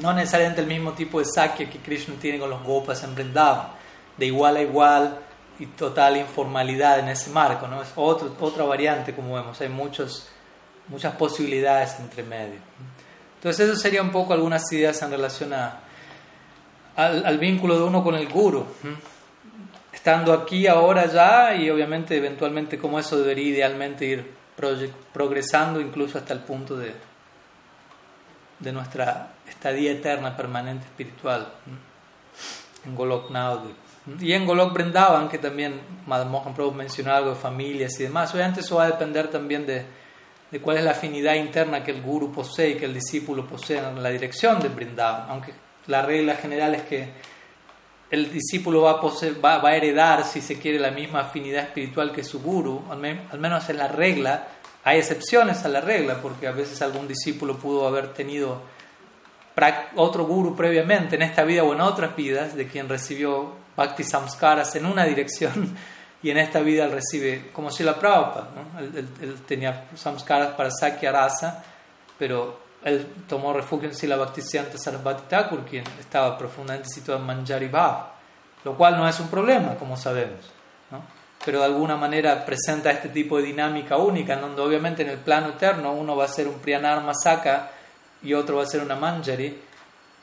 [0.00, 3.68] No necesariamente el mismo tipo de sakya que Krishna tiene con los gopas en Vrindavan
[4.16, 5.18] de igual a igual
[5.62, 7.80] y total informalidad en ese marco, ¿no?
[7.80, 10.28] Es otro, otra variante, como vemos, hay muchos,
[10.88, 12.58] muchas posibilidades entre medio.
[13.36, 15.78] Entonces, eso sería un poco algunas ideas en relación a,
[16.96, 18.66] al, vínculo de uno con el guru,
[19.92, 24.34] estando aquí ahora ya y obviamente eventualmente como eso debería idealmente ir
[25.12, 26.92] progresando incluso hasta el punto de,
[28.58, 31.52] de nuestra estadía eterna, permanente, espiritual
[32.84, 33.30] en Golok
[34.20, 38.34] y en Golok Brindavan, que también Madame Mohan Prabhu mencionó algo de familias y demás,
[38.34, 39.84] obviamente eso va a depender también de,
[40.50, 43.78] de, cuál es la afinidad interna que el guru posee y que el discípulo posee
[43.78, 45.52] en la dirección de Brindavan, aunque
[45.86, 47.10] la regla general es que
[48.10, 52.22] el discípulo va a, va, a heredar, si se quiere, la misma afinidad espiritual que
[52.22, 54.48] su guru, al, al menos en la regla,
[54.84, 58.60] hay excepciones a la regla, porque a veces algún discípulo pudo haber tenido
[59.96, 64.74] otro guru previamente en esta vida o en otras vidas, de quien recibió bhakti samskaras
[64.76, 65.76] en una dirección
[66.22, 68.78] y en esta vida él recibe, como si la Prabhupada, ¿no?
[68.80, 71.64] él, tenía samskaras para Sakya Rasa,
[72.16, 77.68] pero él tomó refugio en Sila Bhaktisiddhanta Sarasvati Thakur, quien estaba profundamente situado en Manjari
[77.68, 78.06] Bhav,
[78.64, 80.50] lo cual no es un problema, como sabemos,
[81.44, 85.48] pero de alguna manera presenta este tipo de dinámica única, donde obviamente en el plano
[85.48, 87.70] eterno uno va a ser un Priyanar Masaka
[88.22, 89.60] y otro va a ser una Manjari,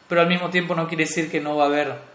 [0.07, 2.08] pero al mismo tiempo no quiere decir que no va a haber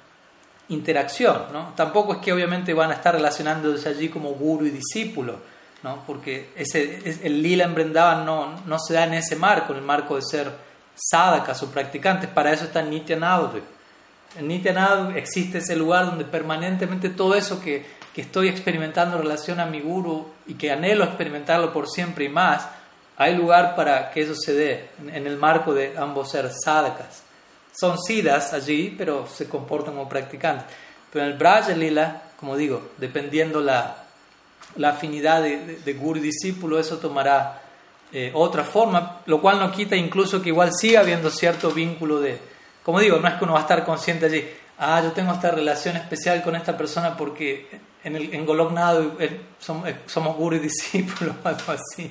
[0.69, 1.47] interacción.
[1.53, 1.73] ¿no?
[1.77, 5.39] Tampoco es que obviamente van a estar relacionándose allí como guru y discípulo,
[5.82, 6.03] ¿no?
[6.07, 10.16] porque ese, el lila en no, no se da en ese marco, en el marco
[10.16, 10.51] de ser
[10.95, 12.31] sadhakas o practicantes.
[12.31, 13.61] Para eso está Nityanadu.
[14.39, 17.85] En Nityanadu existe ese lugar donde permanentemente todo eso que,
[18.15, 22.28] que estoy experimentando en relación a mi guru y que anhelo experimentarlo por siempre y
[22.28, 22.69] más,
[23.16, 27.23] hay lugar para que eso se dé en, el marco de ambos ser sadhakas
[27.74, 30.66] son sidas allí, pero se comportan como practicantes.
[31.12, 34.05] Pero en el Braja Lila, como digo, dependiendo la,
[34.76, 37.62] la afinidad de, de, guru y discípulo, eso tomará
[38.12, 42.38] eh, otra forma, lo cual no quita incluso que igual siga habiendo cierto vínculo de,
[42.82, 44.44] como digo, no es que uno va a estar consciente allí,
[44.78, 47.68] ah, yo tengo esta relación especial con esta persona porque
[48.05, 52.10] en, en Golognado eh, somos, eh, somos guru y discípulo, algo así,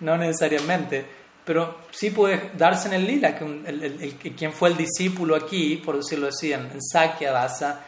[0.00, 5.36] no necesariamente pero sí puede darse en el lila, que el, quien fue el discípulo
[5.36, 7.84] aquí, por decirlo así, en, en Sakya Dasa,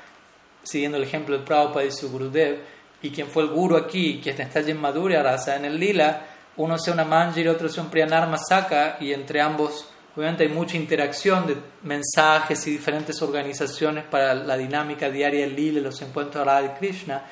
[0.62, 2.58] siguiendo el ejemplo de Prabhupada y su Gurudev,
[3.02, 6.26] y quien fue el guru aquí, quien está en Madhurya Rasa, en el lila,
[6.56, 10.76] uno sea una manjiri, otro sea un priyanar masaka, y entre ambos, obviamente hay mucha
[10.76, 16.50] interacción de mensajes y diferentes organizaciones para la dinámica diaria del lila, los encuentros de
[16.50, 17.22] Radha Krishna,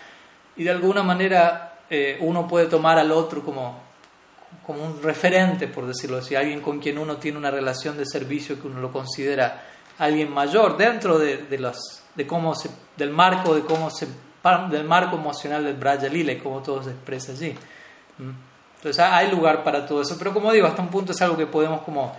[0.57, 3.84] y de alguna manera eh, uno puede tomar al otro como
[4.67, 8.61] como un referente, por decirlo así, alguien con quien uno tiene una relación de servicio
[8.61, 9.63] que uno lo considera
[9.99, 14.09] alguien mayor dentro de, de los, de cómo se, del marco de cómo se,
[14.71, 17.55] del marco emocional del Braja Lila y cómo todo se expresa allí.
[18.19, 18.31] ¿Mm?
[18.77, 21.47] Entonces hay lugar para todo eso, pero como digo, hasta un punto es algo que
[21.47, 22.15] podemos como,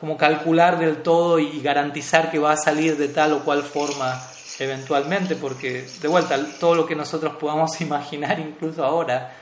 [0.00, 4.20] como calcular del todo y garantizar que va a salir de tal o cual forma
[4.58, 9.32] eventualmente, porque de vuelta, todo lo que nosotros podamos imaginar incluso ahora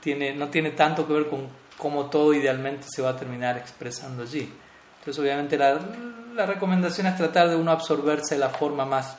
[0.00, 1.48] tiene, no tiene tanto que ver con
[1.78, 4.52] cómo todo idealmente se va a terminar expresando allí.
[4.98, 5.80] Entonces, obviamente, la,
[6.34, 9.16] la recomendación es tratar de uno absorberse de la forma más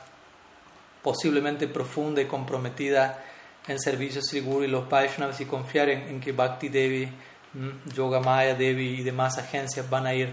[1.02, 3.24] posiblemente profunda y comprometida
[3.66, 7.10] en servicio a Guru y los Vaishnavas y confiar en, que Bhakti Devi,
[7.94, 10.32] Yoga Maya Devi y demás agencias van a ir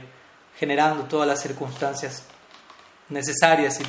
[0.57, 2.25] generando todas las circunstancias
[3.09, 3.79] necesarias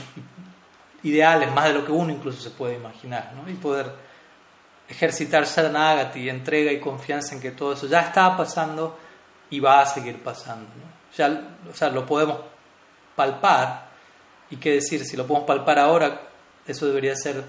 [1.03, 3.51] y ideales, más de lo que uno incluso se puede imaginar, ¿no?
[3.51, 4.08] y poder
[4.89, 8.99] ejercitar Saranagati, entrega y confianza en que todo eso ya está pasando
[9.51, 10.69] y va a seguir pasando.
[11.17, 12.39] Ya, o sea, lo podemos
[13.15, 13.89] palpar
[14.51, 16.21] y qué decir, si lo podemos palpar ahora,
[16.67, 17.43] eso debería ser,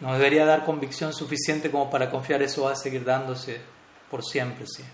[0.00, 3.60] nos debería dar convicción suficiente como para confiar eso va a seguir dándose
[4.10, 4.66] por siempre.
[4.66, 4.84] ¿sí?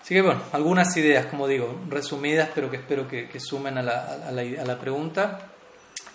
[0.00, 3.82] Así que bueno, algunas ideas, como digo, resumidas, pero que espero que, que sumen a
[3.82, 5.50] la, a, la, a la pregunta.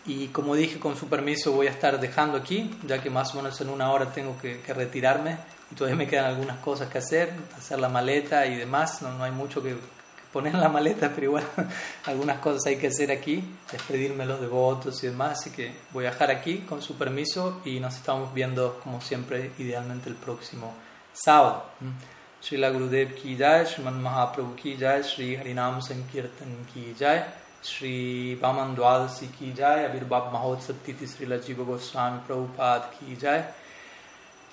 [0.10, 3.38] Y como dije, con su permiso voy a estar dejando aquí, ya que más o
[3.38, 5.38] menos en una hora tengo que, retirarme
[5.72, 9.04] y todavía me quedan algunas cosas que hacer, hacer la maleta y demás.
[9.04, 9.78] No, no hay mucho que,
[10.34, 11.44] poner en la maleta, pero igual
[12.06, 15.42] algunas cosas hay que hacer aquí, despedirme los devotos y demás.
[15.42, 19.52] Así que voy a dejar aquí con su permiso y nos estamos viendo como siempre,
[19.60, 20.74] idealmente el próximo
[21.14, 21.66] sábado.
[22.42, 27.24] Srila Gurudev ki jai, Sriman Mahaprabhu ki jai, Sri Harinam Sankirtan ki jai.
[27.64, 33.42] Shri वामन द्वादशी की जाए, आविर्भाव महोत्सव तिथि श्री लजीव गोस्वामी प्रभुपाद की जाए,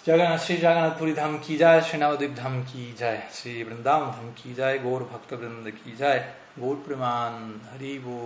[0.06, 4.54] जगन्नाथ, श्री जगन्नाथपुरी धाम की जाए, श्री नवद्वीप धाम की जाए, श्री वृंदावन धाम की
[4.54, 7.32] जाए, गौर भक्त वृंद की जाए गौर प्रमाण,
[7.72, 8.18] हरि वो